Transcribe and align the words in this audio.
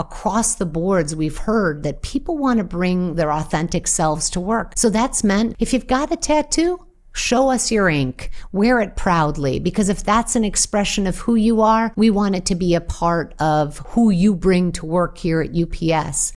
across 0.00 0.54
the 0.54 0.66
boards, 0.66 1.14
we've 1.14 1.36
heard 1.36 1.82
that 1.82 2.02
people 2.02 2.38
want 2.38 2.58
to 2.58 2.64
bring 2.64 3.14
their 3.16 3.30
authentic 3.30 3.86
selves 3.86 4.30
to 4.30 4.40
work. 4.40 4.72
So 4.76 4.88
that's 4.88 5.22
meant 5.22 5.54
if 5.58 5.72
you've 5.72 5.86
got 5.86 6.10
a 6.10 6.16
tattoo, 6.16 6.86
Show 7.12 7.50
us 7.50 7.72
your 7.72 7.88
ink. 7.88 8.30
Wear 8.52 8.80
it 8.80 8.94
proudly 8.94 9.58
because 9.58 9.88
if 9.88 10.04
that's 10.04 10.36
an 10.36 10.44
expression 10.44 11.08
of 11.08 11.18
who 11.18 11.34
you 11.34 11.60
are, 11.60 11.92
we 11.96 12.08
want 12.08 12.36
it 12.36 12.46
to 12.46 12.54
be 12.54 12.76
a 12.76 12.80
part 12.80 13.34
of 13.40 13.78
who 13.78 14.10
you 14.10 14.32
bring 14.32 14.70
to 14.72 14.86
work 14.86 15.18
here 15.18 15.42
at 15.42 15.50
UPS. 15.50 16.32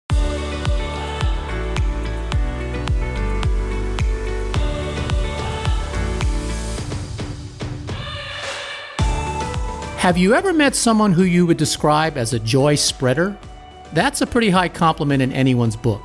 Have 10.03 10.17
you 10.17 10.33
ever 10.33 10.51
met 10.51 10.75
someone 10.75 11.13
who 11.13 11.23
you 11.23 11.45
would 11.45 11.55
describe 11.55 12.17
as 12.17 12.33
a 12.33 12.39
joy 12.39 12.75
spreader? 12.75 13.37
That's 13.93 14.21
a 14.21 14.25
pretty 14.25 14.49
high 14.49 14.69
compliment 14.69 15.21
in 15.21 15.31
anyone's 15.31 15.75
book. 15.75 16.01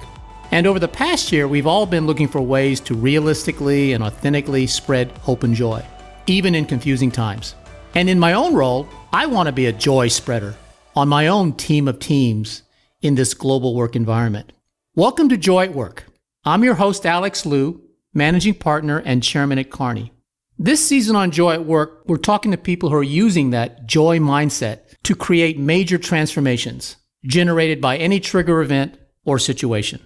And 0.51 0.66
over 0.66 0.79
the 0.79 0.87
past 0.87 1.33
year, 1.33 1.48
we've 1.48 1.66
all 1.66 1.87
been 1.87 2.06
looking 2.06 2.29
for 2.29 2.42
ways 2.42 2.80
to 2.80 2.95
realistically 2.95 3.95
and 3.95 4.05
authentically 4.05 4.66
spread 4.66 5.10
hope 5.23 5.42
and 5.42 5.55
joy, 5.55 5.83
even 6.27 6.55
in 6.55 6.66
confusing 6.66 7.10
times. 7.10 7.55
And 7.95 8.10
in 8.10 8.19
my 8.19 8.34
own 8.34 8.52
role, 8.52 8.87
I 9.10 9.24
want 9.24 9.46
to 9.46 9.55
be 9.55 9.65
a 9.65 9.73
joy 9.73 10.09
spreader 10.09 10.55
on 10.95 11.09
my 11.09 11.29
own 11.29 11.55
team 11.55 11.88
of 11.88 11.98
teams 11.98 12.62
in 13.01 13.15
this 13.15 13.32
global 13.32 13.74
work 13.74 13.96
environment. 13.96 14.52
Welcome 14.95 15.30
to 15.30 15.38
Joy 15.38 15.65
at 15.65 15.73
Work. 15.73 16.05
I'm 16.45 16.65
your 16.65 16.74
host, 16.74 17.07
Alex 17.07 17.46
Liu, 17.46 17.80
managing 18.12 18.52
partner 18.52 18.98
and 18.98 19.23
chairman 19.23 19.59
at 19.59 19.70
Kearney. 19.70 20.12
This 20.59 20.87
season 20.87 21.16
on 21.16 21.30
Joy 21.30 21.55
at 21.55 21.65
Work, 21.65 22.02
we're 22.05 22.18
talking 22.18 22.51
to 22.51 22.59
people 22.59 22.91
who 22.91 22.96
are 22.96 23.02
using 23.02 23.48
that 23.51 23.87
joy 23.87 24.18
mindset 24.18 24.80
to 25.05 25.15
create 25.15 25.59
major 25.59 25.96
transformations 25.96 26.98
generated 27.25 27.81
by 27.81 27.97
any 27.97 28.21
trigger 28.21 28.61
event 28.61 28.99
or 29.25 29.39
situation. 29.39 30.01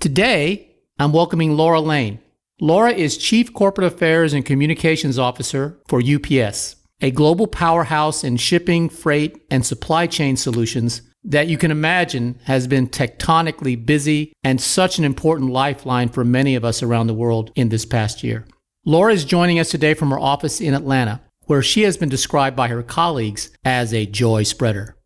Today, 0.00 0.76
I'm 0.98 1.12
welcoming 1.12 1.56
Laura 1.56 1.80
Lane. 1.80 2.20
Laura 2.60 2.92
is 2.92 3.16
Chief 3.16 3.52
Corporate 3.52 3.86
Affairs 3.86 4.32
and 4.32 4.44
Communications 4.44 5.18
Officer 5.18 5.78
for 5.86 6.02
UPS, 6.02 6.76
a 7.00 7.10
global 7.10 7.46
powerhouse 7.46 8.24
in 8.24 8.36
shipping, 8.36 8.88
freight, 8.88 9.40
and 9.50 9.64
supply 9.64 10.06
chain 10.06 10.36
solutions 10.36 11.02
that 11.24 11.48
you 11.48 11.58
can 11.58 11.70
imagine 11.70 12.38
has 12.44 12.66
been 12.66 12.88
tectonically 12.88 13.84
busy 13.84 14.32
and 14.42 14.60
such 14.60 14.98
an 14.98 15.04
important 15.04 15.50
lifeline 15.50 16.08
for 16.08 16.24
many 16.24 16.54
of 16.54 16.64
us 16.64 16.82
around 16.82 17.06
the 17.06 17.14
world 17.14 17.50
in 17.54 17.68
this 17.68 17.84
past 17.84 18.22
year. 18.22 18.46
Laura 18.84 19.12
is 19.12 19.24
joining 19.24 19.58
us 19.58 19.70
today 19.70 19.94
from 19.94 20.10
her 20.10 20.18
office 20.18 20.60
in 20.60 20.74
Atlanta, 20.74 21.20
where 21.44 21.62
she 21.62 21.82
has 21.82 21.96
been 21.96 22.08
described 22.08 22.56
by 22.56 22.68
her 22.68 22.82
colleagues 22.82 23.50
as 23.64 23.92
a 23.92 24.06
joy 24.06 24.42
spreader. 24.42 24.96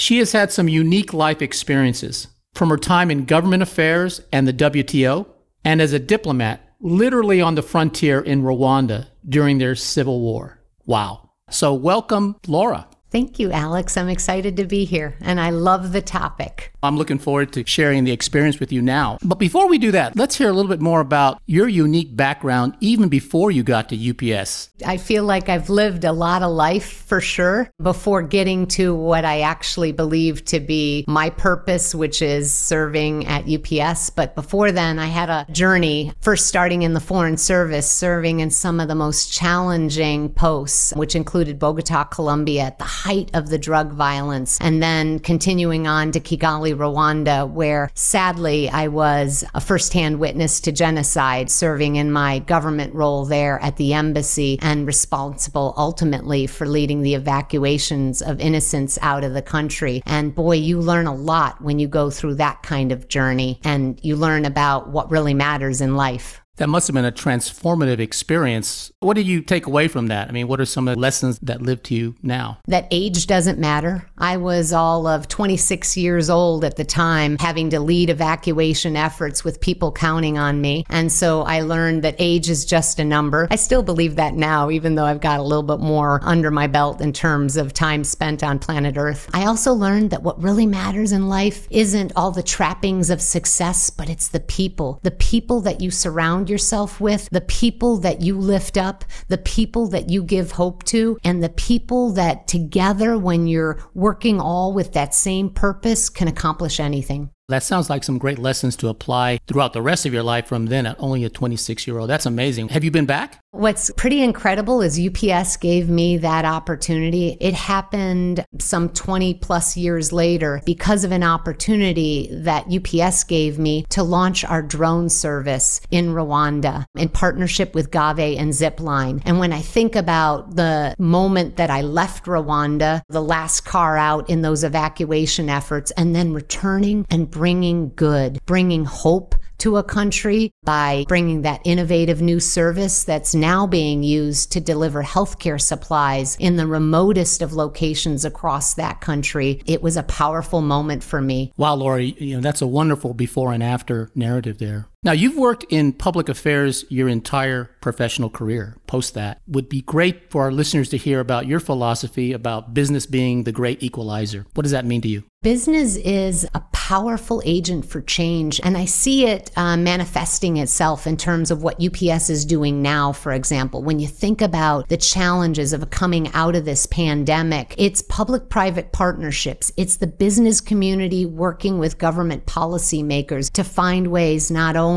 She 0.00 0.16
has 0.16 0.32
had 0.32 0.50
some 0.50 0.66
unique 0.66 1.12
life 1.12 1.42
experiences 1.42 2.28
from 2.54 2.70
her 2.70 2.78
time 2.78 3.10
in 3.10 3.26
government 3.26 3.62
affairs 3.62 4.22
and 4.32 4.48
the 4.48 4.52
WTO, 4.54 5.26
and 5.62 5.82
as 5.82 5.92
a 5.92 5.98
diplomat, 5.98 6.66
literally 6.80 7.42
on 7.42 7.54
the 7.54 7.62
frontier 7.62 8.18
in 8.18 8.42
Rwanda 8.42 9.08
during 9.28 9.58
their 9.58 9.74
civil 9.74 10.22
war. 10.22 10.58
Wow. 10.86 11.32
So, 11.50 11.74
welcome, 11.74 12.36
Laura. 12.46 12.88
Thank 13.10 13.38
you, 13.38 13.52
Alex. 13.52 13.98
I'm 13.98 14.08
excited 14.08 14.56
to 14.56 14.64
be 14.64 14.86
here 14.86 15.18
and 15.20 15.38
I 15.38 15.50
love 15.50 15.92
the 15.92 16.00
topic. 16.00 16.69
I'm 16.82 16.96
looking 16.96 17.18
forward 17.18 17.52
to 17.52 17.66
sharing 17.66 18.04
the 18.04 18.12
experience 18.12 18.58
with 18.58 18.72
you 18.72 18.80
now. 18.80 19.18
But 19.22 19.38
before 19.38 19.68
we 19.68 19.78
do 19.78 19.90
that, 19.92 20.16
let's 20.16 20.36
hear 20.36 20.48
a 20.48 20.52
little 20.52 20.70
bit 20.70 20.80
more 20.80 21.00
about 21.00 21.42
your 21.46 21.68
unique 21.68 22.16
background 22.16 22.74
even 22.80 23.08
before 23.08 23.50
you 23.50 23.62
got 23.62 23.90
to 23.90 24.10
UPS. 24.10 24.70
I 24.86 24.96
feel 24.96 25.24
like 25.24 25.48
I've 25.48 25.68
lived 25.68 26.04
a 26.04 26.12
lot 26.12 26.42
of 26.42 26.50
life 26.50 27.04
for 27.06 27.20
sure 27.20 27.70
before 27.82 28.22
getting 28.22 28.66
to 28.68 28.94
what 28.94 29.24
I 29.24 29.42
actually 29.42 29.92
believe 29.92 30.44
to 30.46 30.60
be 30.60 31.04
my 31.06 31.28
purpose, 31.28 31.94
which 31.94 32.22
is 32.22 32.52
serving 32.52 33.26
at 33.26 33.44
UPS. 33.48 34.10
But 34.10 34.34
before 34.34 34.72
then, 34.72 34.98
I 34.98 35.06
had 35.06 35.28
a 35.28 35.46
journey, 35.52 36.12
first 36.20 36.46
starting 36.46 36.82
in 36.82 36.94
the 36.94 37.00
Foreign 37.00 37.36
Service, 37.36 37.90
serving 37.90 38.40
in 38.40 38.50
some 38.50 38.80
of 38.80 38.88
the 38.88 38.94
most 38.94 39.32
challenging 39.32 40.30
posts, 40.30 40.94
which 40.94 41.14
included 41.14 41.58
Bogota, 41.58 42.04
Colombia 42.04 42.62
at 42.62 42.78
the 42.78 42.84
height 42.84 43.30
of 43.34 43.50
the 43.50 43.58
drug 43.58 43.92
violence, 43.92 44.58
and 44.60 44.82
then 44.82 45.18
continuing 45.18 45.86
on 45.86 46.12
to 46.12 46.20
Kigali, 46.20 46.69
Rwanda, 46.74 47.48
where 47.48 47.90
sadly 47.94 48.68
I 48.68 48.88
was 48.88 49.44
a 49.54 49.60
firsthand 49.60 50.20
witness 50.20 50.60
to 50.60 50.72
genocide, 50.72 51.50
serving 51.50 51.96
in 51.96 52.10
my 52.10 52.40
government 52.40 52.94
role 52.94 53.24
there 53.24 53.58
at 53.60 53.76
the 53.76 53.94
embassy 53.94 54.58
and 54.62 54.86
responsible 54.86 55.74
ultimately 55.76 56.46
for 56.46 56.66
leading 56.66 57.02
the 57.02 57.14
evacuations 57.14 58.22
of 58.22 58.40
innocents 58.40 58.98
out 59.02 59.24
of 59.24 59.34
the 59.34 59.42
country. 59.42 60.02
And 60.06 60.34
boy, 60.34 60.56
you 60.56 60.80
learn 60.80 61.06
a 61.06 61.14
lot 61.14 61.60
when 61.60 61.78
you 61.78 61.88
go 61.88 62.10
through 62.10 62.36
that 62.36 62.62
kind 62.62 62.92
of 62.92 63.08
journey 63.08 63.60
and 63.64 63.98
you 64.02 64.16
learn 64.16 64.44
about 64.44 64.88
what 64.88 65.10
really 65.10 65.34
matters 65.34 65.80
in 65.80 65.96
life. 65.96 66.39
That 66.60 66.68
must 66.68 66.88
have 66.88 66.94
been 66.94 67.06
a 67.06 67.10
transformative 67.10 68.00
experience. 68.00 68.92
What 69.00 69.14
did 69.14 69.26
you 69.26 69.40
take 69.40 69.66
away 69.66 69.88
from 69.88 70.08
that? 70.08 70.28
I 70.28 70.32
mean, 70.32 70.46
what 70.46 70.60
are 70.60 70.66
some 70.66 70.88
of 70.88 70.94
the 70.94 71.00
lessons 71.00 71.38
that 71.38 71.62
live 71.62 71.82
to 71.84 71.94
you 71.94 72.14
now? 72.22 72.58
That 72.66 72.86
age 72.90 73.26
doesn't 73.26 73.58
matter. 73.58 74.06
I 74.18 74.36
was 74.36 74.70
all 74.70 75.06
of 75.06 75.26
26 75.26 75.96
years 75.96 76.28
old 76.28 76.66
at 76.66 76.76
the 76.76 76.84
time, 76.84 77.38
having 77.40 77.70
to 77.70 77.80
lead 77.80 78.10
evacuation 78.10 78.94
efforts 78.94 79.42
with 79.42 79.62
people 79.62 79.90
counting 79.90 80.36
on 80.36 80.60
me. 80.60 80.84
And 80.90 81.10
so 81.10 81.44
I 81.44 81.62
learned 81.62 82.02
that 82.02 82.16
age 82.18 82.50
is 82.50 82.66
just 82.66 82.98
a 82.98 83.06
number. 83.06 83.48
I 83.50 83.56
still 83.56 83.82
believe 83.82 84.16
that 84.16 84.34
now, 84.34 84.68
even 84.68 84.96
though 84.96 85.06
I've 85.06 85.22
got 85.22 85.40
a 85.40 85.42
little 85.42 85.62
bit 85.62 85.80
more 85.80 86.20
under 86.24 86.50
my 86.50 86.66
belt 86.66 87.00
in 87.00 87.14
terms 87.14 87.56
of 87.56 87.72
time 87.72 88.04
spent 88.04 88.44
on 88.44 88.58
planet 88.58 88.98
Earth. 88.98 89.30
I 89.32 89.46
also 89.46 89.72
learned 89.72 90.10
that 90.10 90.22
what 90.22 90.42
really 90.42 90.66
matters 90.66 91.12
in 91.12 91.26
life 91.26 91.66
isn't 91.70 92.12
all 92.16 92.32
the 92.32 92.42
trappings 92.42 93.08
of 93.08 93.22
success, 93.22 93.88
but 93.88 94.10
it's 94.10 94.28
the 94.28 94.40
people, 94.40 95.00
the 95.02 95.10
people 95.10 95.62
that 95.62 95.80
you 95.80 95.90
surround 95.90 96.49
yourself 96.50 97.00
with, 97.00 97.28
the 97.30 97.40
people 97.40 97.96
that 97.98 98.20
you 98.20 98.36
lift 98.36 98.76
up, 98.76 99.04
the 99.28 99.38
people 99.38 99.86
that 99.88 100.10
you 100.10 100.22
give 100.22 100.52
hope 100.52 100.84
to, 100.84 101.18
and 101.24 101.42
the 101.42 101.48
people 101.48 102.12
that 102.12 102.48
together, 102.48 103.16
when 103.16 103.46
you're 103.46 103.78
working 103.94 104.40
all 104.40 104.74
with 104.74 104.92
that 104.92 105.14
same 105.14 105.48
purpose, 105.48 106.10
can 106.10 106.28
accomplish 106.28 106.80
anything. 106.80 107.30
That 107.50 107.62
sounds 107.64 107.90
like 107.90 108.04
some 108.04 108.18
great 108.18 108.38
lessons 108.38 108.76
to 108.76 108.88
apply 108.88 109.40
throughout 109.46 109.72
the 109.72 109.82
rest 109.82 110.06
of 110.06 110.12
your 110.12 110.22
life 110.22 110.46
from 110.46 110.66
then 110.66 110.86
at 110.86 110.96
only 110.98 111.24
a 111.24 111.30
26 111.30 111.86
year 111.86 111.98
old. 111.98 112.08
That's 112.08 112.26
amazing. 112.26 112.68
Have 112.68 112.84
you 112.84 112.90
been 112.90 113.06
back? 113.06 113.40
What's 113.52 113.90
pretty 113.96 114.22
incredible 114.22 114.80
is 114.80 114.98
UPS 114.98 115.56
gave 115.56 115.88
me 115.88 116.18
that 116.18 116.44
opportunity. 116.44 117.36
It 117.40 117.52
happened 117.52 118.44
some 118.60 118.90
20 118.90 119.34
plus 119.34 119.76
years 119.76 120.12
later 120.12 120.62
because 120.64 121.02
of 121.02 121.10
an 121.10 121.24
opportunity 121.24 122.28
that 122.30 122.72
UPS 122.72 123.24
gave 123.24 123.58
me 123.58 123.84
to 123.88 124.04
launch 124.04 124.44
our 124.44 124.62
drone 124.62 125.08
service 125.08 125.80
in 125.90 126.10
Rwanda 126.10 126.84
in 126.96 127.08
partnership 127.08 127.74
with 127.74 127.90
Gavi 127.90 128.38
and 128.38 128.52
Zipline. 128.52 129.20
And 129.24 129.40
when 129.40 129.52
I 129.52 129.62
think 129.62 129.96
about 129.96 130.54
the 130.54 130.94
moment 131.00 131.56
that 131.56 131.70
I 131.70 131.82
left 131.82 132.26
Rwanda, 132.26 133.02
the 133.08 133.20
last 133.20 133.62
car 133.62 133.96
out 133.96 134.30
in 134.30 134.42
those 134.42 134.62
evacuation 134.62 135.48
efforts, 135.48 135.90
and 135.96 136.14
then 136.14 136.32
returning 136.32 137.04
and 137.10 137.28
bringing 137.40 137.90
good, 137.96 138.38
bringing 138.44 138.84
hope 138.84 139.34
to 139.56 139.78
a 139.78 139.82
country 139.82 140.52
by 140.62 141.06
bringing 141.08 141.40
that 141.40 141.62
innovative 141.64 142.20
new 142.20 142.38
service 142.38 143.04
that's 143.04 143.34
now 143.34 143.66
being 143.66 144.02
used 144.02 144.52
to 144.52 144.60
deliver 144.60 145.02
healthcare 145.02 145.58
supplies 145.58 146.36
in 146.38 146.56
the 146.56 146.66
remotest 146.66 147.40
of 147.40 147.54
locations 147.54 148.26
across 148.26 148.74
that 148.74 149.00
country. 149.00 149.62
It 149.64 149.80
was 149.80 149.96
a 149.96 150.02
powerful 150.02 150.60
moment 150.60 151.02
for 151.02 151.22
me. 151.22 151.50
Wow, 151.56 151.76
Laura, 151.76 152.02
you 152.02 152.36
know, 152.36 152.42
that's 152.42 152.60
a 152.60 152.66
wonderful 152.66 153.14
before 153.14 153.54
and 153.54 153.62
after 153.62 154.10
narrative 154.14 154.58
there. 154.58 154.86
Now, 155.02 155.12
you've 155.12 155.36
worked 155.38 155.64
in 155.70 155.94
public 155.94 156.28
affairs 156.28 156.84
your 156.90 157.08
entire 157.08 157.70
professional 157.80 158.28
career. 158.28 158.76
Post 158.86 159.14
that. 159.14 159.40
Would 159.48 159.70
be 159.70 159.80
great 159.80 160.30
for 160.30 160.42
our 160.42 160.52
listeners 160.52 160.90
to 160.90 160.98
hear 160.98 161.20
about 161.20 161.46
your 161.46 161.58
philosophy 161.58 162.34
about 162.34 162.74
business 162.74 163.06
being 163.06 163.44
the 163.44 163.52
great 163.52 163.82
equalizer. 163.82 164.44
What 164.52 164.64
does 164.64 164.72
that 164.72 164.84
mean 164.84 165.00
to 165.00 165.08
you? 165.08 165.24
Business 165.42 165.96
is 165.96 166.46
a 166.54 166.60
powerful 166.74 167.40
agent 167.46 167.86
for 167.86 168.02
change, 168.02 168.60
and 168.62 168.76
I 168.76 168.84
see 168.84 169.24
it 169.24 169.50
uh, 169.56 169.78
manifesting 169.78 170.58
itself 170.58 171.06
in 171.06 171.16
terms 171.16 171.50
of 171.50 171.62
what 171.62 171.82
UPS 171.82 172.28
is 172.28 172.44
doing 172.44 172.82
now, 172.82 173.12
for 173.12 173.32
example. 173.32 173.82
When 173.82 174.00
you 174.00 174.06
think 174.06 174.42
about 174.42 174.90
the 174.90 174.98
challenges 174.98 175.72
of 175.72 175.88
coming 175.88 176.30
out 176.34 176.56
of 176.56 176.66
this 176.66 176.84
pandemic, 176.84 177.74
it's 177.78 178.02
public 178.02 178.50
private 178.50 178.92
partnerships, 178.92 179.72
it's 179.78 179.96
the 179.96 180.06
business 180.06 180.60
community 180.60 181.24
working 181.24 181.78
with 181.78 181.96
government 181.96 182.44
policymakers 182.44 183.50
to 183.52 183.64
find 183.64 184.08
ways 184.08 184.50
not 184.50 184.76
only 184.76 184.89